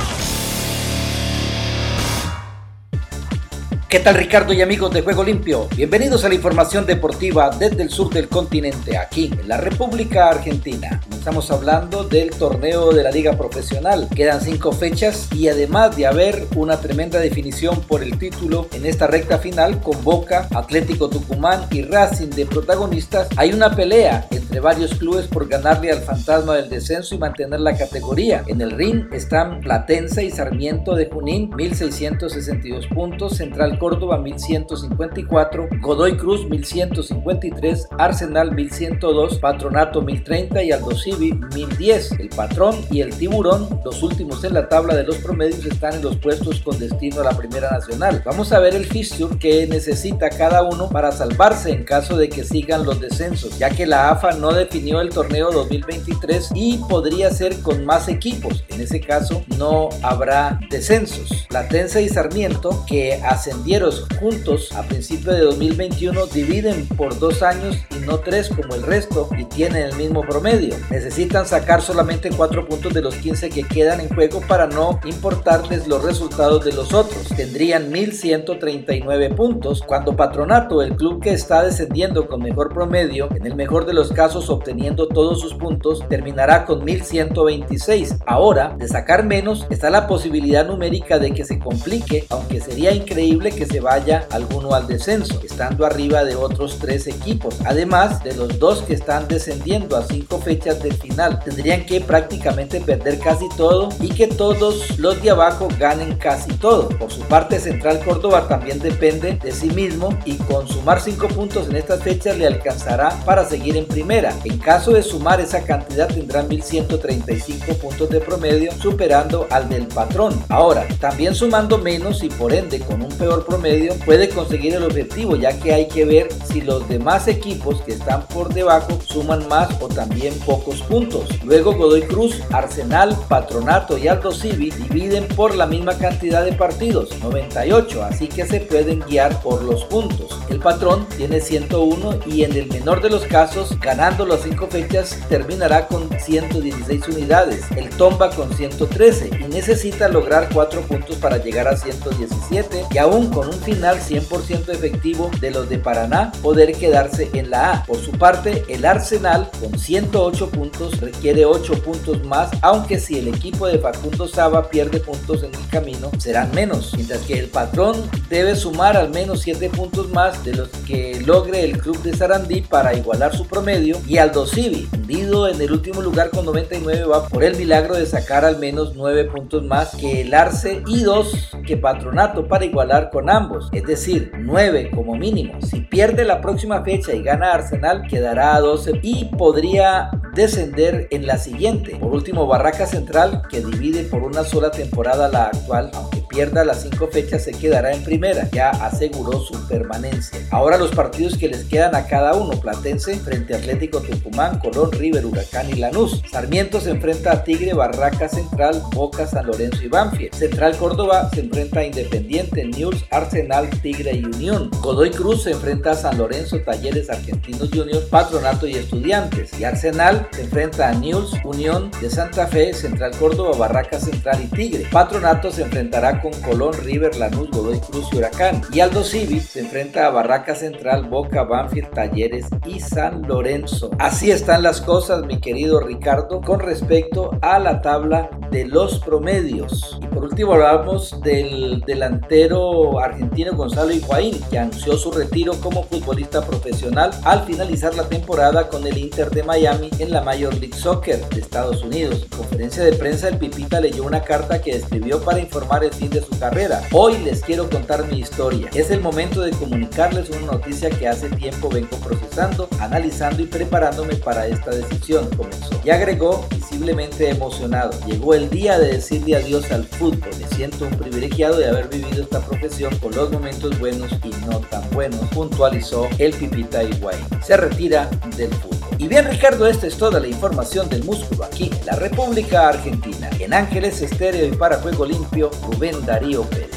¿Qué 3.88 4.02
tal 4.02 4.16
Ricardo 4.16 4.52
y 4.52 4.62
amigos 4.62 4.92
de 4.94 5.02
Juego 5.02 5.24
Limpio? 5.24 5.70
Bienvenidos 5.78 6.26
a 6.26 6.28
la 6.28 6.36
información 6.36 6.86
deportiva 6.86 7.52
desde 7.58 7.84
el 7.84 7.90
sur 7.90 8.14
del 8.14 8.28
continente, 8.28 8.98
aquí 8.98 9.32
en 9.32 9.48
la 9.48 9.56
República 9.56 10.28
Argentina. 10.28 11.02
Estamos 11.10 11.50
hablando 11.52 12.04
del 12.04 12.32
torneo 12.32 12.92
de 12.92 13.04
la 13.04 13.12
Liga 13.12 13.38
Profesional. 13.38 14.10
Quedan 14.14 14.42
cinco 14.42 14.74
fechas 14.74 15.30
y 15.34 15.48
además 15.48 15.96
de 15.96 16.06
haber 16.06 16.48
una 16.58 16.82
tremenda 16.82 17.18
definición 17.20 17.82
por 17.82 18.04
el 18.04 18.20
título 18.20 18.68
en 18.74 18.86
esta 18.86 19.08
recta 19.08 19.38
final 19.38 19.80
con 19.80 20.04
Boca, 20.04 20.50
Atlético 20.54 21.10
Tucumán 21.10 21.66
y 21.72 21.84
Racing 21.84 22.32
de 22.32 22.46
protagonistas, 22.46 23.30
hay 23.38 23.54
una 23.54 23.74
pelea 23.74 24.28
entre 24.32 24.47
varios 24.60 24.96
clubes 24.96 25.28
por 25.28 25.48
ganarle 25.48 25.92
al 25.92 26.00
fantasma 26.00 26.56
del 26.56 26.70
descenso 26.70 27.16
y 27.16 27.18
mantener 27.18 27.60
la 27.60 27.78
categoría. 27.78 28.44
En 28.48 28.62
el 28.62 28.72
ring 28.72 29.06
están 29.12 29.62
Platense 29.62 30.24
y 30.24 30.32
Sarmiento 30.32 30.96
de 30.96 31.08
Junín, 31.08 31.50
1662 31.56 32.88
puntos, 32.88 33.38
Central 33.38 33.78
Córdoba 33.80 34.18
1154, 34.18 35.68
Godoy 35.82 36.18
Cruz 36.18 36.48
1153, 36.50 37.88
Arsenal 37.98 38.54
1102, 38.54 39.40
Patronato 39.40 40.02
1030 40.02 40.64
y 40.64 40.72
Aldo 40.72 40.90
1010. 40.90 42.12
El 42.20 42.30
Patrón 42.30 42.76
y 42.92 43.02
el 43.02 43.16
Tiburón, 43.16 43.82
los 43.84 44.02
últimos 44.04 44.44
en 44.44 44.54
la 44.54 44.70
tabla 44.70 44.96
de 44.96 45.04
los 45.04 45.18
promedios, 45.18 45.66
están 45.66 45.96
en 45.96 46.02
los 46.02 46.18
puestos 46.18 46.62
con 46.62 46.80
destino 46.80 47.22
a 47.22 47.26
la 47.26 47.38
Primera 47.38 47.70
Nacional. 47.70 48.22
Vamos 48.26 48.52
a 48.52 48.60
ver 48.60 48.76
el 48.76 48.86
fixture 48.86 49.38
que 49.38 49.68
necesita 49.68 50.30
cada 50.30 50.64
uno 50.64 50.90
para 50.90 51.12
salvarse 51.12 51.72
en 51.72 51.84
caso 51.84 52.18
de 52.18 52.30
que 52.30 52.44
sigan 52.44 52.86
los 52.86 53.00
descensos, 53.00 53.58
ya 53.58 53.70
que 53.70 53.86
la 53.86 54.10
AFA 54.10 54.32
no 54.34 54.47
definió 54.54 55.02
el 55.02 55.10
torneo 55.10 55.52
2023 55.52 56.50
y 56.56 56.78
podría 56.90 57.32
ser 57.32 57.62
con 57.62 57.86
más 57.86 58.08
equipos. 58.08 58.64
En 58.70 58.82
ese 58.82 59.00
caso 59.00 59.44
no 59.58 59.90
habrá 60.02 60.60
descensos. 60.70 61.46
Platense 61.50 62.02
y 62.02 62.10
Sarmiento, 62.10 62.86
que 62.88 63.16
ascendieron 63.16 63.92
juntos 64.20 64.72
a 64.74 64.84
principios 64.84 65.36
de 65.36 65.42
2021 65.42 66.26
dividen 66.28 66.88
por 66.88 67.18
dos 67.20 67.44
años 67.44 67.78
y 67.92 68.06
no 68.06 68.20
tres 68.20 68.50
como 68.50 68.76
el 68.76 68.84
resto 68.84 69.30
y 69.38 69.46
tienen 69.46 69.88
el 69.88 69.96
mismo 69.96 70.22
promedio. 70.22 70.76
Necesitan 70.90 71.46
sacar 71.46 71.82
solamente 71.82 72.30
cuatro 72.30 72.68
puntos 72.68 72.94
de 72.94 73.02
los 73.02 73.16
15 73.16 73.50
que 73.50 73.64
quedan 73.64 74.00
en 74.00 74.10
juego 74.10 74.42
para 74.42 74.68
no 74.68 75.00
importarles 75.06 75.88
los 75.88 76.04
resultados 76.04 76.66
de 76.66 76.74
los 76.74 76.94
otros. 76.94 77.28
Tendrían 77.36 77.92
1139 77.92 79.30
puntos 79.32 79.82
cuando 79.86 80.16
Patronato, 80.16 80.82
el 80.82 80.96
club 80.96 81.22
que 81.22 81.32
está 81.32 81.64
descendiendo 81.64 82.28
con 82.28 82.42
mejor 82.42 82.74
promedio, 82.74 83.28
en 83.36 83.46
el 83.46 83.56
mejor 83.56 83.86
de 83.86 83.94
los 83.94 84.12
casos 84.12 84.37
obteniendo 84.50 85.08
todos 85.08 85.42
sus 85.42 85.54
puntos, 85.54 86.04
terminará 86.08 86.66
con 86.66 86.84
1126. 86.86 88.18
Ahora, 88.26 88.76
de 88.78 88.88
sacar 88.88 89.26
menos, 89.26 89.66
está 89.70 89.90
la 89.90 90.08
posibilidad 90.08 90.66
numérica 90.66 91.20
de 91.20 91.34
que 91.34 91.44
se 91.44 91.60
complique, 91.60 92.26
aunque 92.30 92.62
sería 92.62 92.92
increíble 92.92 93.52
que 93.52 93.66
se 93.66 93.80
vaya 93.80 94.28
alguno 94.32 94.74
al 94.74 94.88
descenso, 94.88 95.40
estando 95.44 95.86
arriba 95.86 96.24
de 96.24 96.36
otros 96.36 96.78
tres 96.80 97.08
equipos, 97.08 97.58
además 97.66 98.24
de 98.24 98.36
los 98.36 98.60
dos 98.60 98.82
que 98.84 98.94
están 98.94 99.28
descendiendo 99.28 99.98
a 99.98 100.04
cinco 100.04 100.40
fechas 100.40 100.82
del 100.82 100.94
final. 100.94 101.40
Tendrían 101.44 101.86
que 101.86 102.02
prácticamente 102.02 102.80
perder 102.80 103.20
casi 103.20 103.48
todo 103.58 103.90
y 104.00 104.10
que 104.10 104.28
todos 104.28 104.98
los 105.00 105.22
de 105.22 105.32
abajo 105.32 105.68
ganen 105.80 106.16
casi 106.18 106.54
todo. 106.54 106.90
Por 106.90 107.12
su 107.12 107.22
parte, 107.22 107.60
Central 107.60 108.00
Córdoba 108.04 108.48
también 108.48 108.80
depende 108.80 109.34
de 109.34 109.52
sí 109.52 109.70
mismo 109.70 110.10
y 110.26 110.36
con 110.36 110.68
sumar 110.68 111.02
cinco 111.02 111.28
puntos 111.28 111.70
en 111.70 111.76
estas 111.76 112.02
fechas 112.02 112.38
le 112.38 112.48
alcanzará 112.48 113.10
para 113.26 113.46
seguir 113.46 113.78
en 113.78 113.86
primera. 113.86 114.17
En 114.18 114.58
caso 114.58 114.94
de 114.94 115.04
sumar 115.04 115.40
esa 115.40 115.62
cantidad 115.62 116.08
tendrán 116.08 116.48
1135 116.48 117.74
puntos 117.76 118.10
de 118.10 118.20
promedio, 118.20 118.72
superando 118.82 119.46
al 119.52 119.70
del 119.70 119.86
patrón. 119.86 120.44
Ahora, 120.50 120.88
también 121.00 121.36
sumando 121.36 121.78
menos 121.78 122.24
y 122.24 122.30
por 122.30 122.52
ende 122.52 122.80
con 122.80 123.04
un 123.04 123.12
peor 123.12 123.46
promedio 123.46 123.94
puede 124.06 124.30
conseguir 124.30 124.74
el 124.74 124.86
objetivo, 124.86 125.36
ya 125.36 125.60
que 125.60 125.72
hay 125.72 125.88
que 125.88 126.04
ver 126.06 126.30
si 126.52 126.62
los 126.62 126.90
demás 126.90 127.28
equipos 127.28 127.80
que 127.84 127.92
están 127.94 128.26
por 128.26 128.52
debajo 128.52 129.00
suman 129.06 129.48
más 129.50 129.70
o 129.80 129.88
también 129.88 130.34
pocos 130.40 130.82
puntos. 130.82 131.26
Luego 131.44 131.76
Godoy 131.76 132.02
Cruz, 132.02 132.42
Arsenal, 132.52 133.16
Patronato 133.28 134.00
y 134.00 134.08
Aldo 134.08 134.32
Civi 134.32 134.72
dividen 134.72 135.28
por 135.28 135.54
la 135.56 135.68
misma 135.68 135.96
cantidad 135.96 136.44
de 136.44 136.54
partidos, 136.54 137.10
98, 137.22 138.04
así 138.04 138.28
que 138.28 138.48
se 138.48 138.62
pueden 138.62 139.02
guiar 139.02 139.40
por 139.44 139.62
los 139.62 139.86
puntos. 139.86 140.40
El 140.50 140.60
patrón 140.60 141.06
tiene 141.18 141.40
101 141.40 142.20
y 142.26 142.44
en 142.46 142.54
el 142.54 142.68
menor 142.68 143.04
de 143.04 143.12
los 143.12 143.24
casos 143.26 143.80
ganar 143.80 144.07
Ganando 144.08 144.26
las 144.26 144.44
cinco 144.44 144.68
fechas 144.68 145.20
terminará 145.28 145.86
con 145.86 146.10
116 146.18 147.10
unidades, 147.10 147.66
el 147.76 147.90
Tomba 147.90 148.30
con 148.30 148.56
113 148.56 149.32
y 149.42 149.50
necesita 149.50 150.08
lograr 150.08 150.48
4 150.54 150.84
puntos 150.84 151.18
para 151.18 151.40
llegar 151.40 151.68
a 151.68 151.76
117 151.76 152.86
y 152.90 152.98
aún 153.00 153.30
con 153.30 153.50
un 153.50 153.60
final 153.60 154.00
100% 154.00 154.70
efectivo 154.70 155.30
de 155.42 155.52
los 155.52 155.68
de 155.68 155.80
Paraná 155.80 156.32
poder 156.42 156.72
quedarse 156.72 157.30
en 157.34 157.50
la 157.50 157.74
A. 157.74 157.84
Por 157.84 157.98
su 157.98 158.12
parte, 158.12 158.64
el 158.70 158.86
Arsenal 158.86 159.50
con 159.60 159.78
108 159.78 160.52
puntos 160.52 161.02
requiere 161.02 161.44
8 161.44 161.74
puntos 161.84 162.24
más, 162.24 162.50
aunque 162.62 163.02
si 163.02 163.20
el 163.20 163.28
equipo 163.28 163.68
de 163.68 163.80
Facundo 163.80 164.30
Saba 164.30 164.70
pierde 164.70 165.02
puntos 165.02 165.44
en 165.44 165.54
el 165.54 165.68
camino 165.68 166.12
serán 166.18 166.52
menos, 166.56 166.94
mientras 166.96 167.24
que 167.24 167.38
el 167.38 167.50
patrón 167.50 168.10
debe 168.30 168.56
sumar 168.56 168.96
al 168.96 169.10
menos 169.10 169.42
7 169.42 169.70
puntos 169.70 170.10
más 170.12 170.46
de 170.46 170.54
los 170.54 170.70
que 170.88 171.20
logre 171.26 171.66
el 171.66 171.78
club 171.78 172.02
de 172.04 172.16
Sarandí 172.16 172.62
para 172.62 172.94
igualar 172.94 173.36
su 173.36 173.46
promedio 173.46 173.97
y 174.06 174.18
Aldo 174.18 174.46
Civi, 174.46 174.88
hundido 174.94 175.48
en 175.48 175.62
el 175.62 175.72
último 175.72 176.02
lugar 176.02 176.30
con 176.30 176.46
99 176.46 177.06
va 177.06 177.28
por 177.28 177.44
el 177.44 177.56
milagro 177.56 177.96
de 177.96 178.06
sacar 178.06 178.46
al 178.46 178.60
menos 178.60 178.96
9 178.96 179.26
puntos 179.26 179.64
más 179.64 179.96
que 179.96 180.22
el 180.22 180.34
Arce 180.34 180.84
y 180.88 181.02
2 181.02 181.50
que 181.66 181.78
Patronato 181.78 182.48
para 182.48 182.66
igualar 182.66 183.10
con 183.10 183.30
ambos, 183.30 183.70
es 183.72 183.84
decir, 183.84 184.32
9 184.38 184.92
como 184.94 185.16
mínimo. 185.16 185.62
Si 185.62 185.82
pierde 185.82 186.26
la 186.26 186.42
próxima 186.42 186.84
fecha 186.84 187.14
y 187.14 187.24
gana 187.24 187.54
Arsenal, 187.54 188.04
quedará 188.08 188.56
a 188.56 188.62
12 188.62 189.00
y 189.02 189.26
podría 189.26 190.10
descender 190.34 191.08
en 191.12 191.26
la 191.26 191.38
siguiente. 191.38 191.96
Por 191.96 192.14
último, 192.14 192.46
Barraca 192.46 192.86
Central, 192.86 193.42
que 193.50 193.62
divide 193.62 194.04
por 194.04 194.24
una 194.24 194.44
sola 194.44 194.72
temporada 194.72 195.28
la 195.30 195.46
actual, 195.46 195.90
aunque 195.94 196.22
pierda 196.38 196.64
las 196.64 196.84
5 196.84 197.08
fechas, 197.08 197.46
se 197.46 197.52
quedará 197.52 197.94
en 197.94 198.04
primera, 198.04 198.48
ya 198.52 198.70
aseguró 198.70 199.40
su 199.40 199.68
permanencia. 199.68 200.38
Ahora 200.52 200.78
los 200.78 200.92
partidos 200.92 201.36
que 201.36 201.48
les 201.48 201.64
quedan 201.64 201.96
a 201.96 202.06
cada 202.06 202.36
uno, 202.36 202.62
Platense 202.62 203.16
frente 203.16 203.56
a 203.56 203.58
Atlético 203.58 204.02
Tucumán, 204.02 204.60
Colón, 204.60 204.92
River, 204.92 205.26
Huracán 205.26 205.68
y 205.72 205.80
Lanús. 205.80 206.22
Sarmiento 206.32 206.80
se 206.80 206.92
enfrenta 206.92 207.32
a 207.32 207.44
Tigre, 207.44 207.74
Barraca 207.74 208.30
Central, 208.30 208.84
Boca, 208.94 209.26
San 209.26 209.48
Lorenzo 209.48 209.84
y 209.84 209.88
Banfield. 209.88 210.36
Central 210.36 210.78
Córdoba 210.78 211.28
se 211.34 211.40
enfrenta 211.40 211.80
a 211.80 211.86
Independiente, 211.86 212.66
News, 212.66 213.04
Arsenal, 213.10 213.68
Tigre 213.82 214.12
y 214.14 214.26
Unión. 214.26 214.70
Godoy 214.82 215.10
Cruz 215.10 215.42
se 215.42 215.54
enfrenta 215.54 215.94
a 215.94 215.96
San 215.96 216.20
Lorenzo, 216.20 216.60
Talleres 216.60 217.10
Argentinos 217.10 217.70
Juniors, 217.74 218.06
Patronato 218.12 218.68
y 218.68 218.76
Estudiantes. 218.76 219.60
Y 219.60 219.64
Arsenal 219.64 220.28
se 220.34 220.44
enfrenta 220.44 220.90
a 220.90 220.94
News, 220.94 221.34
Unión 221.44 221.90
de 222.00 222.12
Santa 222.12 222.46
Fe, 222.46 222.76
Central 222.76 223.10
Córdoba, 223.18 223.58
Barraca 223.58 224.00
Central 224.00 224.40
y 224.44 224.56
Tigre. 224.56 224.88
Patronato 224.92 225.50
se 225.50 225.64
enfrentará 225.64 226.22
con 226.22 226.27
Colón, 226.44 226.74
River, 226.84 227.16
Lanús, 227.18 227.50
Godoy 227.52 227.80
Cruz 227.80 228.08
y 228.12 228.18
Huracán. 228.18 228.62
Y 228.72 228.80
Aldo 228.80 229.04
Civi 229.04 229.40
se 229.40 229.62
enfrenta 229.62 230.08
a 230.08 230.12
Barraca 230.12 230.56
Central, 230.56 231.08
Boca, 231.10 231.44
Banfield, 231.44 231.92
Talleres 231.92 232.46
y 232.66 232.80
San 232.80 233.28
Lorenzo. 233.28 233.92
Así 234.00 234.32
están 234.32 234.64
las 234.64 234.82
cosas, 234.82 235.26
mi 235.26 235.40
querido 235.40 235.80
Ricardo, 235.80 236.42
con 236.42 236.60
respecto 236.60 237.32
a 237.42 237.60
la 237.60 237.82
tabla 237.82 238.30
de 238.52 238.66
los 238.66 239.00
promedios. 239.00 240.00
Y 240.02 240.08
por 240.08 240.24
último 240.24 240.54
hablamos 240.54 241.22
del 241.22 241.82
delantero 241.86 243.00
argentino 243.00 243.56
Gonzalo 243.56 243.92
Higuaín, 243.92 244.40
que 244.50 244.60
anunció 244.60 244.98
su 244.98 245.12
retiro 245.12 245.54
como 245.62 245.84
futbolista 245.84 246.46
profesional 246.46 247.12
al 247.24 247.44
finalizar 247.46 247.96
la 247.96 248.08
temporada 248.08 248.68
con 248.68 248.86
el 248.86 248.98
Inter 248.98 249.30
de 249.30 249.44
Miami 249.44 249.90
en 250.00 250.12
la 250.12 250.22
Major 250.22 250.54
League 250.54 250.74
Soccer 250.76 251.28
de 251.30 251.40
Estados 251.40 251.84
Unidos. 251.84 252.24
En 252.24 252.38
conferencia 252.38 252.84
de 252.84 252.94
prensa, 252.94 253.30
el 253.30 253.38
Pipita 253.38 253.80
leyó 253.80 254.04
una 254.04 254.22
carta 254.22 254.62
que 254.62 254.72
escribió 254.72 255.22
para 255.22 255.40
informar 255.40 255.84
el 255.84 255.94
fin 255.94 256.10
de 256.10 256.17
su 256.22 256.38
carrera. 256.40 256.82
Hoy 256.92 257.18
les 257.20 257.42
quiero 257.42 257.70
contar 257.70 258.08
mi 258.08 258.20
historia. 258.20 258.70
Es 258.74 258.92
el 258.92 259.02
momento 259.02 259.42
de 259.42 259.52
comunicarles 259.52 260.30
una 260.30 260.54
noticia 260.54 260.90
que 260.90 261.08
hace 261.08 261.30
tiempo 261.30 261.70
vengo 261.70 261.98
procesando, 261.98 262.68
analizando 262.80 263.42
y 263.44 263.46
preparándome 263.46 264.16
para 264.16 264.48
esta 264.48 264.72
decisión, 264.72 265.30
comenzó. 265.36 265.80
Y 265.84 265.90
agregó, 265.90 266.46
visiblemente 266.50 267.30
emocionado, 267.30 267.92
llegó 268.06 268.34
el 268.34 268.50
día 268.50 268.78
de 268.80 268.94
decirle 268.94 269.38
adiós 269.38 269.72
al 269.72 269.86
fútbol. 269.86 270.30
Me 270.40 270.48
siento 270.56 270.86
un 270.86 270.98
privilegiado 270.98 271.58
de 271.58 271.68
haber 271.68 271.88
vivido 271.88 272.24
esta 272.24 272.40
profesión 272.42 272.96
con 272.98 273.14
los 273.16 273.32
momentos 273.32 273.78
buenos 273.80 274.12
y 274.24 274.30
no 274.46 274.60
tan 274.60 274.90
buenos, 274.92 275.20
puntualizó 275.34 276.08
el 276.18 276.34
Pipita 276.34 276.84
Higuaín. 276.84 277.26
Se 277.46 277.58
retira 277.58 278.10
del 278.36 278.54
fútbol. 278.54 278.77
Y 279.00 279.08
bien 279.08 279.30
Ricardo, 279.30 279.68
esta 279.68 279.86
es 279.86 279.98
toda 279.98 280.20
la 280.20 280.28
información 280.28 280.90
del 280.90 281.04
músculo 281.04 281.44
aquí 281.44 281.70
en 281.72 281.86
la 281.86 281.96
República 281.96 282.70
Argentina. 282.70 283.30
En 283.40 283.54
Ángeles 283.54 284.02
Estéreo 284.02 284.48
y 284.48 284.56
para 284.56 284.78
Juego 284.78 285.06
Limpio, 285.06 285.52
Rubén 285.64 286.04
Darío 286.06 286.44
Pérez. 286.44 286.72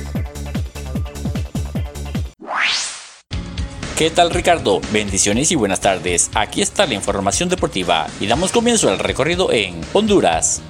¿Qué 3.96 4.10
tal 4.10 4.30
Ricardo? 4.30 4.80
Bendiciones 4.92 5.52
y 5.52 5.56
buenas 5.56 5.80
tardes. 5.80 6.30
Aquí 6.34 6.62
está 6.62 6.86
la 6.86 6.94
información 6.94 7.50
deportiva 7.50 8.06
y 8.18 8.26
damos 8.26 8.50
comienzo 8.50 8.88
al 8.88 8.98
recorrido 8.98 9.52
en 9.52 9.78
Honduras. 9.92 10.62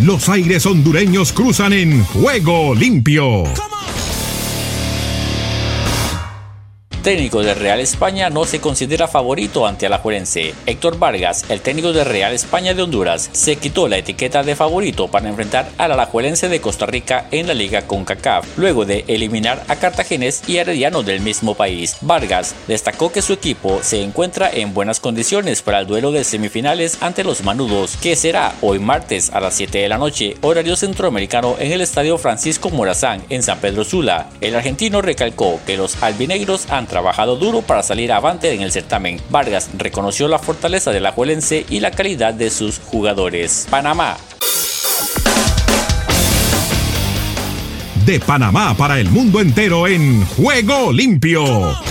Los 0.00 0.28
aires 0.28 0.64
hondureños 0.64 1.32
cruzan 1.32 1.72
en 1.72 2.04
juego 2.04 2.74
limpio. 2.74 3.44
Técnico 7.08 7.42
de 7.42 7.54
Real 7.54 7.80
España 7.80 8.28
no 8.28 8.44
se 8.44 8.60
considera 8.60 9.08
favorito 9.08 9.66
ante 9.66 9.86
Alajuelense. 9.86 10.52
Héctor 10.66 10.98
Vargas, 10.98 11.46
el 11.48 11.62
técnico 11.62 11.94
de 11.94 12.04
Real 12.04 12.34
España 12.34 12.74
de 12.74 12.82
Honduras, 12.82 13.30
se 13.32 13.56
quitó 13.56 13.88
la 13.88 13.96
etiqueta 13.96 14.42
de 14.42 14.54
favorito 14.54 15.08
para 15.08 15.26
enfrentar 15.26 15.70
al 15.78 15.92
Alajuelense 15.92 16.50
de 16.50 16.60
Costa 16.60 16.84
Rica 16.84 17.24
en 17.30 17.46
la 17.46 17.54
Liga 17.54 17.86
CONCACAF, 17.86 18.58
luego 18.58 18.84
de 18.84 19.06
eliminar 19.08 19.64
a 19.68 19.76
Cartagenes 19.76 20.42
y 20.46 20.58
Herediano 20.58 21.02
del 21.02 21.22
mismo 21.22 21.54
país. 21.54 21.96
Vargas 22.02 22.54
destacó 22.66 23.10
que 23.10 23.22
su 23.22 23.32
equipo 23.32 23.78
se 23.82 24.02
encuentra 24.02 24.50
en 24.52 24.74
buenas 24.74 25.00
condiciones 25.00 25.62
para 25.62 25.80
el 25.80 25.86
duelo 25.86 26.12
de 26.12 26.24
semifinales 26.24 26.98
ante 27.00 27.24
los 27.24 27.42
Manudos, 27.42 27.96
que 27.96 28.16
será 28.16 28.52
hoy 28.60 28.80
martes 28.80 29.30
a 29.32 29.40
las 29.40 29.54
7 29.54 29.78
de 29.78 29.88
la 29.88 29.96
noche, 29.96 30.36
horario 30.42 30.76
centroamericano 30.76 31.56
en 31.58 31.72
el 31.72 31.80
Estadio 31.80 32.18
Francisco 32.18 32.68
Morazán 32.68 33.22
en 33.30 33.42
San 33.42 33.60
Pedro 33.60 33.84
Sula. 33.84 34.28
El 34.42 34.54
argentino 34.54 35.00
recalcó 35.00 35.58
que 35.64 35.78
los 35.78 36.02
albinegros 36.02 36.70
han 36.70 36.86
trabajado 36.86 36.97
duro 37.38 37.62
para 37.62 37.82
salir 37.82 38.12
avante 38.12 38.52
en 38.52 38.62
el 38.62 38.72
certamen. 38.72 39.20
Vargas 39.30 39.70
reconoció 39.76 40.28
la 40.28 40.38
fortaleza 40.38 40.90
de 40.90 41.00
la 41.00 41.12
Juelense 41.12 41.64
y 41.68 41.80
la 41.80 41.90
calidad 41.90 42.34
de 42.34 42.50
sus 42.50 42.78
jugadores. 42.78 43.66
Panamá. 43.70 44.16
De 48.06 48.20
Panamá 48.20 48.74
para 48.74 48.98
el 48.98 49.10
mundo 49.10 49.40
entero 49.40 49.86
en 49.86 50.24
Juego 50.24 50.92
Limpio. 50.92 51.87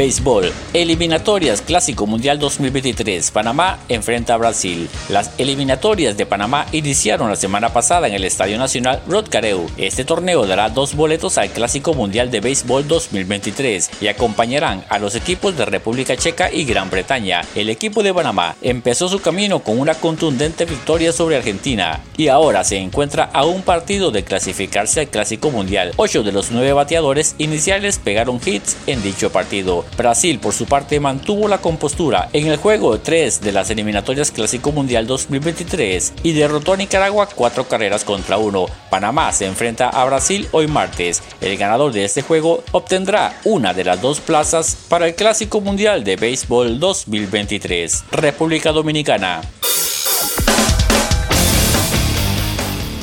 Béisbol. 0.00 0.50
Eliminatorias 0.72 1.60
Clásico 1.60 2.06
Mundial 2.06 2.38
2023. 2.38 3.32
Panamá 3.32 3.80
enfrenta 3.90 4.32
a 4.32 4.38
Brasil. 4.38 4.88
Las 5.10 5.32
eliminatorias 5.36 6.16
de 6.16 6.24
Panamá 6.24 6.64
iniciaron 6.72 7.28
la 7.28 7.36
semana 7.36 7.68
pasada 7.74 8.08
en 8.08 8.14
el 8.14 8.24
Estadio 8.24 8.56
Nacional 8.56 9.02
Rod 9.06 9.28
Careu. 9.28 9.66
Este 9.76 10.06
torneo 10.06 10.46
dará 10.46 10.70
dos 10.70 10.94
boletos 10.94 11.36
al 11.36 11.50
Clásico 11.50 11.92
Mundial 11.92 12.30
de 12.30 12.40
Béisbol 12.40 12.88
2023 12.88 13.90
y 14.00 14.06
acompañarán 14.06 14.86
a 14.88 14.98
los 14.98 15.14
equipos 15.16 15.54
de 15.58 15.66
República 15.66 16.16
Checa 16.16 16.50
y 16.50 16.64
Gran 16.64 16.88
Bretaña. 16.88 17.42
El 17.54 17.68
equipo 17.68 18.02
de 18.02 18.14
Panamá 18.14 18.56
empezó 18.62 19.06
su 19.10 19.20
camino 19.20 19.58
con 19.58 19.78
una 19.78 19.92
contundente 19.92 20.64
victoria 20.64 21.12
sobre 21.12 21.36
Argentina 21.36 22.00
y 22.16 22.28
ahora 22.28 22.64
se 22.64 22.78
encuentra 22.78 23.24
a 23.34 23.44
un 23.44 23.60
partido 23.60 24.10
de 24.10 24.24
clasificarse 24.24 25.00
al 25.00 25.08
Clásico 25.08 25.50
Mundial. 25.50 25.92
Ocho 25.96 26.22
de 26.22 26.32
los 26.32 26.52
nueve 26.52 26.72
bateadores 26.72 27.34
iniciales 27.36 27.98
pegaron 27.98 28.40
hits 28.42 28.78
en 28.86 29.02
dicho 29.02 29.30
partido. 29.30 29.84
Brasil, 29.96 30.38
por 30.38 30.52
su 30.52 30.66
parte, 30.66 31.00
mantuvo 31.00 31.48
la 31.48 31.58
compostura 31.58 32.28
en 32.32 32.46
el 32.46 32.56
juego 32.56 32.98
3 32.98 33.40
de 33.40 33.52
las 33.52 33.70
eliminatorias 33.70 34.30
Clásico 34.30 34.72
Mundial 34.72 35.06
2023 35.06 36.14
y 36.22 36.32
derrotó 36.32 36.72
a 36.72 36.76
Nicaragua 36.76 37.28
4 37.34 37.68
carreras 37.68 38.04
contra 38.04 38.38
1. 38.38 38.66
Panamá 38.90 39.32
se 39.32 39.46
enfrenta 39.46 39.88
a 39.88 40.04
Brasil 40.04 40.48
hoy 40.52 40.66
martes. 40.66 41.22
El 41.40 41.56
ganador 41.56 41.92
de 41.92 42.04
este 42.04 42.22
juego 42.22 42.64
obtendrá 42.72 43.38
una 43.44 43.74
de 43.74 43.84
las 43.84 44.00
dos 44.00 44.20
plazas 44.20 44.76
para 44.88 45.06
el 45.06 45.14
Clásico 45.14 45.60
Mundial 45.60 46.04
de 46.04 46.16
Béisbol 46.16 46.78
2023. 46.78 48.04
República 48.12 48.72
Dominicana. 48.72 49.40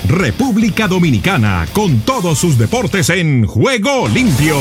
República 0.07 0.87
Dominicana, 0.87 1.67
con 1.73 1.99
todos 1.99 2.39
sus 2.39 2.57
deportes 2.57 3.09
en 3.09 3.45
juego 3.45 4.07
limpio. 4.07 4.55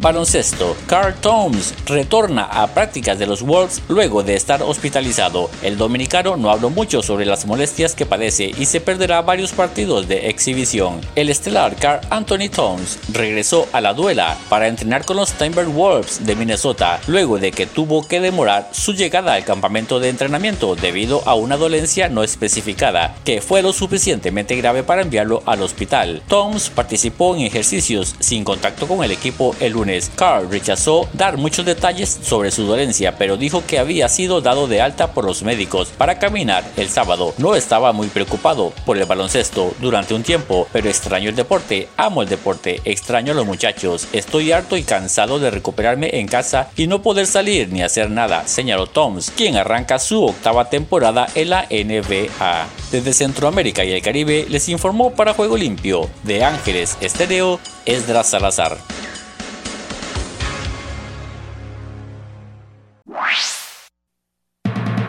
Baloncesto. 0.00 0.78
Carl 0.86 1.14
Toms 1.20 1.74
retorna 1.84 2.44
a 2.44 2.68
prácticas 2.68 3.18
de 3.18 3.26
los 3.26 3.42
Wolves 3.42 3.82
luego 3.86 4.22
de 4.22 4.34
estar 4.34 4.62
hospitalizado. 4.62 5.50
El 5.62 5.76
dominicano 5.76 6.38
no 6.38 6.50
habló 6.50 6.70
mucho 6.70 7.02
sobre 7.02 7.26
las 7.26 7.44
molestias 7.44 7.94
que 7.94 8.06
padece 8.06 8.50
y 8.58 8.64
se 8.64 8.80
perderá 8.80 9.20
varios 9.20 9.52
partidos 9.52 10.08
de 10.08 10.30
exhibición. 10.30 11.02
El 11.16 11.28
estelar 11.28 11.76
Carl 11.76 12.00
Anthony 12.08 12.48
Toms 12.50 12.98
regresó 13.12 13.68
a 13.74 13.82
la 13.82 13.92
duela 13.92 14.38
para 14.48 14.68
entrenar 14.68 15.04
con 15.04 15.18
los 15.18 15.34
Timberwolves 15.34 16.24
de 16.24 16.34
Minnesota 16.34 16.98
luego 17.06 17.38
de 17.38 17.52
que 17.52 17.66
tuvo 17.66 18.08
que 18.08 18.22
demorar 18.22 18.70
su 18.72 18.94
llegada 18.94 19.34
al 19.34 19.44
campamento 19.44 20.00
de 20.00 20.08
entrenamiento 20.08 20.76
debido 20.76 21.20
a 21.26 21.34
una 21.34 21.58
dolencia 21.58 22.08
no 22.08 22.22
especificada 22.22 23.16
que 23.26 23.42
fue 23.42 23.60
lo 23.60 23.74
suficientemente 23.74 24.56
grave 24.56 24.82
para 24.82 25.02
enviarlo 25.02 25.42
al 25.44 25.60
hospital. 25.60 26.22
Toms 26.26 26.70
participó 26.70 27.36
en 27.36 27.42
ejercicios 27.42 28.14
sin 28.18 28.44
contacto 28.44 28.88
con 28.88 29.04
el 29.04 29.10
equipo 29.10 29.54
el 29.60 29.74
lunes 29.74 29.89
Carl 30.14 30.50
rechazó 30.50 31.08
dar 31.12 31.36
muchos 31.36 31.66
detalles 31.66 32.20
sobre 32.22 32.50
su 32.50 32.64
dolencia, 32.64 33.16
pero 33.18 33.36
dijo 33.36 33.64
que 33.66 33.78
había 33.78 34.08
sido 34.08 34.40
dado 34.40 34.68
de 34.68 34.80
alta 34.80 35.12
por 35.12 35.24
los 35.24 35.42
médicos 35.42 35.88
para 35.96 36.18
caminar 36.18 36.64
el 36.76 36.88
sábado. 36.88 37.34
No 37.38 37.54
estaba 37.54 37.92
muy 37.92 38.08
preocupado 38.08 38.72
por 38.86 38.96
el 38.96 39.06
baloncesto 39.06 39.74
durante 39.80 40.14
un 40.14 40.22
tiempo, 40.22 40.68
pero 40.72 40.88
extraño 40.88 41.30
el 41.30 41.36
deporte, 41.36 41.88
amo 41.96 42.22
el 42.22 42.28
deporte, 42.28 42.80
extraño 42.84 43.32
a 43.32 43.36
los 43.36 43.46
muchachos, 43.46 44.06
estoy 44.12 44.52
harto 44.52 44.76
y 44.76 44.82
cansado 44.82 45.38
de 45.38 45.50
recuperarme 45.50 46.10
en 46.18 46.28
casa 46.28 46.70
y 46.76 46.86
no 46.86 47.02
poder 47.02 47.26
salir 47.26 47.72
ni 47.72 47.82
hacer 47.82 48.10
nada, 48.10 48.46
señaló 48.46 48.86
Toms, 48.86 49.32
quien 49.36 49.56
arranca 49.56 49.98
su 49.98 50.24
octava 50.24 50.70
temporada 50.70 51.26
en 51.34 51.50
la 51.50 51.66
NBA. 51.70 52.68
Desde 52.90 53.12
Centroamérica 53.12 53.84
y 53.84 53.92
el 53.92 54.02
Caribe 54.02 54.46
les 54.48 54.68
informó 54.68 55.12
para 55.12 55.34
Juego 55.34 55.56
Limpio 55.56 56.08
de 56.22 56.44
Ángeles 56.44 56.96
Estéreo 57.00 57.60
Esdras 57.86 58.28
Salazar. 58.28 58.78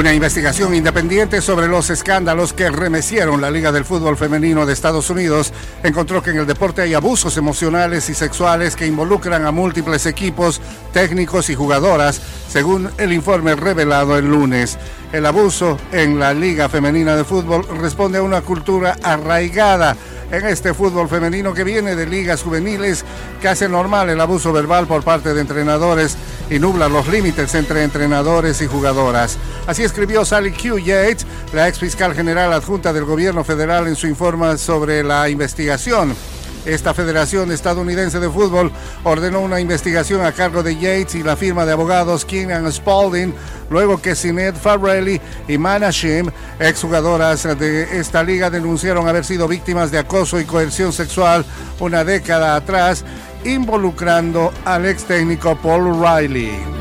Una 0.00 0.14
investigación 0.14 0.74
independiente 0.74 1.42
sobre 1.42 1.68
los 1.68 1.90
escándalos 1.90 2.54
que 2.54 2.70
remecieron 2.70 3.42
la 3.42 3.50
Liga 3.50 3.70
del 3.70 3.84
Fútbol 3.84 4.16
Femenino 4.16 4.64
de 4.64 4.72
Estados 4.72 5.10
Unidos 5.10 5.52
encontró 5.82 6.22
que 6.22 6.30
en 6.30 6.38
el 6.38 6.46
deporte 6.46 6.80
hay 6.80 6.94
abusos 6.94 7.36
emocionales 7.36 8.08
y 8.08 8.14
sexuales 8.14 8.76
que 8.76 8.86
involucran 8.86 9.44
a 9.44 9.50
múltiples 9.50 10.06
equipos, 10.06 10.62
técnicos 10.94 11.50
y 11.50 11.54
jugadoras, 11.54 12.18
según 12.48 12.88
el 12.96 13.12
informe 13.12 13.54
revelado 13.54 14.16
el 14.16 14.24
lunes. 14.24 14.78
El 15.12 15.26
abuso 15.26 15.76
en 15.92 16.18
la 16.18 16.32
Liga 16.32 16.70
Femenina 16.70 17.14
de 17.14 17.24
Fútbol 17.24 17.66
responde 17.78 18.16
a 18.16 18.22
una 18.22 18.40
cultura 18.40 18.96
arraigada 19.02 19.98
en 20.30 20.46
este 20.46 20.74
fútbol 20.74 21.08
femenino 21.08 21.54
que 21.54 21.64
viene 21.64 21.96
de 21.96 22.06
ligas 22.06 22.42
juveniles 22.42 23.04
que 23.40 23.48
hace 23.48 23.68
normal 23.68 24.10
el 24.10 24.20
abuso 24.20 24.52
verbal 24.52 24.86
por 24.86 25.02
parte 25.02 25.34
de 25.34 25.40
entrenadores 25.40 26.16
y 26.48 26.58
nubla 26.58 26.88
los 26.88 27.08
límites 27.08 27.54
entre 27.54 27.82
entrenadores 27.82 28.60
y 28.62 28.66
jugadoras. 28.66 29.38
Así 29.66 29.82
escribió 29.82 30.24
Sally 30.24 30.52
Q. 30.52 30.78
Yates, 30.78 31.26
la 31.52 31.68
ex 31.68 31.78
fiscal 31.78 32.14
general 32.14 32.52
adjunta 32.52 32.92
del 32.92 33.04
gobierno 33.04 33.44
federal 33.44 33.86
en 33.86 33.96
su 33.96 34.06
informe 34.06 34.56
sobre 34.58 35.02
la 35.02 35.28
investigación. 35.28 36.14
Esta 36.66 36.92
Federación 36.92 37.50
Estadounidense 37.52 38.20
de 38.20 38.28
Fútbol 38.28 38.70
ordenó 39.02 39.40
una 39.40 39.60
investigación 39.60 40.22
a 40.22 40.32
cargo 40.32 40.62
de 40.62 40.74
Yates 40.74 41.14
y 41.14 41.22
la 41.22 41.34
firma 41.34 41.64
de 41.64 41.72
abogados 41.72 42.26
King 42.26 42.48
Spalding, 42.70 43.32
luego 43.70 44.02
que 44.02 44.14
Sinead 44.14 44.54
Farrelly 44.54 45.20
y 45.48 45.56
Mana 45.56 45.90
Shim, 45.90 46.30
exjugadoras 46.58 47.44
de 47.58 47.98
esta 47.98 48.22
liga, 48.22 48.50
denunciaron 48.50 49.08
haber 49.08 49.24
sido 49.24 49.48
víctimas 49.48 49.90
de 49.90 49.98
acoso 49.98 50.38
y 50.38 50.44
coerción 50.44 50.92
sexual 50.92 51.44
una 51.78 52.04
década 52.04 52.56
atrás, 52.56 53.04
involucrando 53.44 54.52
al 54.64 54.84
ex 54.84 55.04
técnico 55.04 55.56
Paul 55.56 55.98
Riley. 55.98 56.79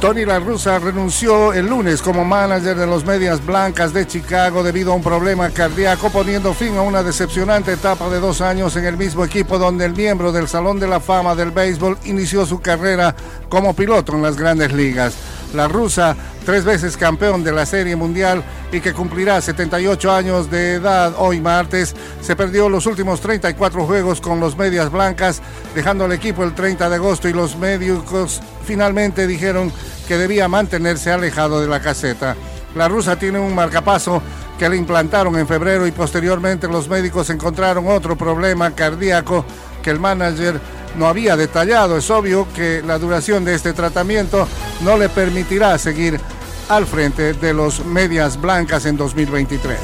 Tony 0.00 0.24
La 0.24 0.38
Russa 0.38 0.78
renunció 0.78 1.52
el 1.52 1.66
lunes 1.66 2.00
como 2.00 2.24
manager 2.24 2.74
de 2.74 2.86
los 2.86 3.04
Medias 3.04 3.44
Blancas 3.44 3.92
de 3.92 4.06
Chicago 4.06 4.62
debido 4.62 4.92
a 4.92 4.94
un 4.94 5.02
problema 5.02 5.50
cardíaco, 5.50 6.08
poniendo 6.08 6.54
fin 6.54 6.74
a 6.78 6.80
una 6.80 7.02
decepcionante 7.02 7.74
etapa 7.74 8.08
de 8.08 8.18
dos 8.18 8.40
años 8.40 8.74
en 8.76 8.86
el 8.86 8.96
mismo 8.96 9.26
equipo 9.26 9.58
donde 9.58 9.84
el 9.84 9.94
miembro 9.94 10.32
del 10.32 10.48
Salón 10.48 10.80
de 10.80 10.88
la 10.88 11.00
Fama 11.00 11.34
del 11.34 11.50
Béisbol 11.50 11.98
inició 12.04 12.46
su 12.46 12.60
carrera 12.60 13.14
como 13.50 13.74
piloto 13.74 14.14
en 14.14 14.22
las 14.22 14.38
grandes 14.38 14.72
ligas. 14.72 15.14
La 15.52 15.68
rusa, 15.68 16.16
tres 16.44 16.64
veces 16.64 16.96
campeón 16.96 17.44
de 17.44 17.52
la 17.52 17.66
Serie 17.66 17.96
Mundial 17.96 18.42
y 18.72 18.80
que 18.80 18.92
cumplirá 18.92 19.40
78 19.40 20.12
años 20.12 20.50
de 20.50 20.74
edad 20.74 21.14
hoy 21.18 21.40
martes, 21.40 21.94
se 22.20 22.36
perdió 22.36 22.68
los 22.68 22.86
últimos 22.86 23.20
34 23.20 23.86
juegos 23.86 24.20
con 24.20 24.40
los 24.40 24.56
Medias 24.56 24.90
Blancas, 24.90 25.42
dejando 25.74 26.04
al 26.04 26.12
equipo 26.12 26.44
el 26.44 26.54
30 26.54 26.88
de 26.88 26.96
agosto 26.96 27.28
y 27.28 27.32
los 27.32 27.56
médicos 27.56 28.40
finalmente 28.64 29.26
dijeron 29.26 29.72
que 30.06 30.16
debía 30.16 30.48
mantenerse 30.48 31.10
alejado 31.10 31.60
de 31.60 31.68
la 31.68 31.80
caseta. 31.80 32.36
La 32.74 32.88
rusa 32.88 33.18
tiene 33.18 33.38
un 33.38 33.54
marcapaso 33.54 34.22
que 34.58 34.68
le 34.68 34.76
implantaron 34.76 35.36
en 35.38 35.48
febrero 35.48 35.86
y 35.86 35.92
posteriormente 35.92 36.68
los 36.68 36.88
médicos 36.88 37.30
encontraron 37.30 37.88
otro 37.88 38.16
problema 38.16 38.70
cardíaco 38.72 39.44
que 39.82 39.90
el 39.90 39.98
manager 39.98 40.60
no 40.96 41.06
había 41.06 41.36
detallado. 41.36 41.96
Es 41.96 42.10
obvio 42.10 42.46
que 42.54 42.82
la 42.82 42.98
duración 42.98 43.44
de 43.44 43.54
este 43.54 43.72
tratamiento 43.72 44.48
no 44.82 44.96
le 44.96 45.08
permitirá 45.08 45.76
seguir 45.78 46.20
al 46.68 46.86
frente 46.86 47.32
de 47.34 47.52
los 47.52 47.84
medias 47.84 48.40
blancas 48.40 48.86
en 48.86 48.96
2023. 48.96 49.78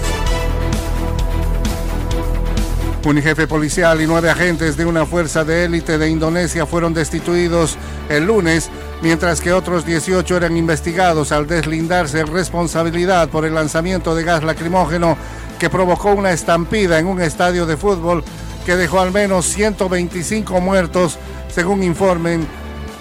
Un 3.07 3.23
jefe 3.23 3.47
policial 3.47 4.01
y 4.01 4.07
nueve 4.07 4.31
agentes 4.31 4.77
de 4.77 4.85
una 4.85 5.07
fuerza 5.07 5.45
de 5.45 5.65
élite 5.65 5.97
de 5.97 6.11
Indonesia 6.11 6.67
fueron 6.67 6.93
destituidos 6.93 7.77
el 8.09 8.27
lunes, 8.27 8.69
mientras 9.01 9.41
que 9.41 9.53
otros 9.53 9.87
18 9.87 10.37
eran 10.37 10.57
investigados 10.57 11.31
al 11.31 11.47
deslindarse 11.47 12.25
responsabilidad 12.25 13.29
por 13.29 13.45
el 13.45 13.55
lanzamiento 13.55 14.17
de 14.17 14.25
gas 14.25 14.43
lacrimógeno 14.43 15.17
que 15.61 15.71
provocó 15.71 16.11
una 16.11 16.33
estampida 16.33 16.99
en 16.99 17.07
un 17.07 17.21
estadio 17.21 17.65
de 17.65 17.77
fútbol 17.77 18.25
que 18.67 18.77
dejó 18.77 18.99
al 18.99 19.13
menos 19.13 19.47
125 19.47 20.61
muertos, 20.61 21.19
según 21.55 21.85
informen 21.85 22.45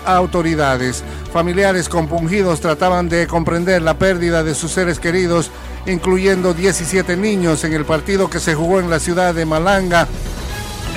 autoridades. 0.06 1.04
Familiares 1.34 1.90
compungidos 1.90 2.62
trataban 2.62 3.10
de 3.10 3.26
comprender 3.26 3.82
la 3.82 3.98
pérdida 3.98 4.44
de 4.44 4.54
sus 4.54 4.72
seres 4.72 5.00
queridos, 5.00 5.50
incluyendo 5.88 6.54
17 6.54 7.18
niños 7.18 7.64
en 7.64 7.74
el 7.74 7.84
partido 7.84 8.30
que 8.30 8.40
se 8.40 8.54
jugó 8.54 8.80
en 8.80 8.92
la 8.92 9.00
ciudad 9.00 9.34
de 9.34 9.46
Malanga, 9.46 10.08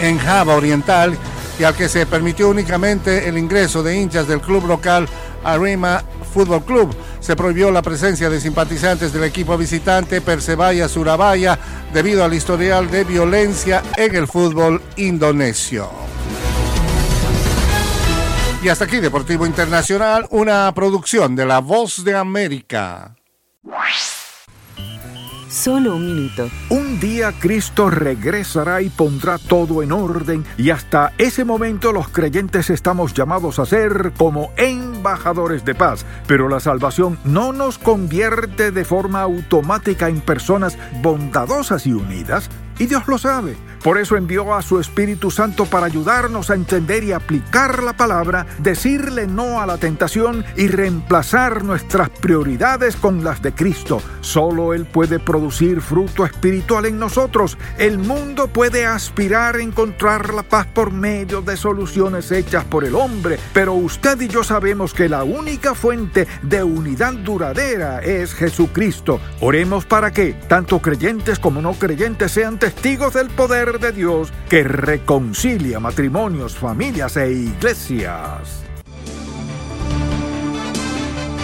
en 0.02 0.18
Java 0.18 0.54
Oriental, 0.54 1.16
y 1.58 1.64
al 1.64 1.74
que 1.74 1.88
se 1.88 2.04
permitió 2.04 2.50
únicamente 2.50 3.26
el 3.26 3.38
ingreso 3.38 3.82
de 3.82 3.96
hinchas 3.96 4.28
del 4.28 4.42
club 4.42 4.66
local 4.66 5.08
Arima 5.44 6.04
Fútbol 6.34 6.62
Club. 6.62 6.94
Se 7.20 7.36
prohibió 7.36 7.70
la 7.70 7.82
presencia 7.82 8.30
de 8.30 8.40
simpatizantes 8.40 9.12
del 9.12 9.24
equipo 9.24 9.56
visitante 9.56 10.20
Persebaya 10.20 10.88
Surabaya 10.88 11.58
debido 11.92 12.24
al 12.24 12.34
historial 12.34 12.90
de 12.90 13.04
violencia 13.04 13.82
en 13.96 14.14
el 14.14 14.26
fútbol 14.26 14.80
indonesio. 14.96 15.90
Y 18.62 18.68
hasta 18.68 18.86
aquí 18.86 18.98
Deportivo 18.98 19.46
Internacional, 19.46 20.26
una 20.30 20.72
producción 20.74 21.36
de 21.36 21.46
La 21.46 21.60
Voz 21.60 22.02
de 22.04 22.16
América. 22.16 23.14
Solo 25.48 25.96
un 25.96 26.06
minuto. 26.06 26.50
Un 26.68 27.00
día 27.00 27.32
Cristo 27.38 27.88
regresará 27.88 28.82
y 28.82 28.90
pondrá 28.90 29.38
todo 29.38 29.82
en 29.82 29.92
orden 29.92 30.44
y 30.58 30.70
hasta 30.70 31.12
ese 31.16 31.44
momento 31.44 31.90
los 31.90 32.08
creyentes 32.08 32.68
estamos 32.68 33.14
llamados 33.14 33.58
a 33.58 33.64
ser 33.64 34.12
como 34.16 34.50
embajadores 35.08 35.64
de 35.64 35.74
paz. 35.74 36.04
Pero 36.26 36.48
la 36.48 36.60
salvación 36.60 37.18
no 37.24 37.52
nos 37.52 37.78
convierte 37.78 38.70
de 38.70 38.84
forma 38.84 39.22
automática 39.22 40.08
en 40.08 40.20
personas 40.20 40.76
bondadosas 41.02 41.86
y 41.86 41.92
unidas 41.92 42.50
y 42.78 42.86
Dios 42.86 43.08
lo 43.08 43.18
sabe. 43.18 43.56
Por 43.88 43.96
eso 43.96 44.18
envió 44.18 44.54
a 44.54 44.60
su 44.60 44.78
Espíritu 44.78 45.30
Santo 45.30 45.64
para 45.64 45.86
ayudarnos 45.86 46.50
a 46.50 46.54
entender 46.54 47.04
y 47.04 47.12
aplicar 47.12 47.82
la 47.82 47.94
palabra, 47.94 48.44
decirle 48.58 49.26
no 49.26 49.62
a 49.62 49.66
la 49.66 49.78
tentación 49.78 50.44
y 50.56 50.68
reemplazar 50.68 51.64
nuestras 51.64 52.10
prioridades 52.10 52.96
con 52.96 53.24
las 53.24 53.40
de 53.40 53.54
Cristo. 53.54 54.02
Solo 54.20 54.74
Él 54.74 54.84
puede 54.84 55.18
producir 55.18 55.80
fruto 55.80 56.26
espiritual 56.26 56.84
en 56.84 56.98
nosotros. 56.98 57.56
El 57.78 57.96
mundo 57.96 58.48
puede 58.48 58.84
aspirar 58.84 59.56
a 59.56 59.62
encontrar 59.62 60.34
la 60.34 60.42
paz 60.42 60.66
por 60.66 60.92
medio 60.92 61.40
de 61.40 61.56
soluciones 61.56 62.30
hechas 62.30 62.64
por 62.64 62.84
el 62.84 62.94
hombre, 62.94 63.38
pero 63.54 63.72
usted 63.72 64.20
y 64.20 64.28
yo 64.28 64.44
sabemos 64.44 64.92
que 64.92 65.08
la 65.08 65.24
única 65.24 65.74
fuente 65.74 66.28
de 66.42 66.62
unidad 66.62 67.14
duradera 67.14 68.00
es 68.00 68.34
Jesucristo. 68.34 69.18
Oremos 69.40 69.86
para 69.86 70.10
que 70.10 70.34
tanto 70.46 70.78
creyentes 70.80 71.38
como 71.38 71.62
no 71.62 71.72
creyentes 71.72 72.32
sean 72.32 72.58
testigos 72.58 73.14
del 73.14 73.28
poder 73.30 73.77
de 73.80 73.92
Dios 73.92 74.32
que 74.48 74.62
reconcilia 74.64 75.80
matrimonios, 75.80 76.56
familias 76.56 77.16
e 77.16 77.32
iglesias. 77.32 78.64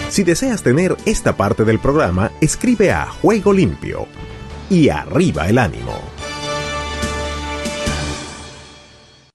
Si 0.09 0.22
deseas 0.22 0.62
tener 0.62 0.97
esta 1.07 1.37
parte 1.37 1.64
del 1.64 1.80
programa, 1.80 2.30
escribe 2.41 2.93
a 2.93 3.07
Juego 3.07 3.53
Limpio 3.53 4.07
y 4.70 4.89
arriba 4.89 5.49
el 5.49 5.59
ánimo. 5.59 6.13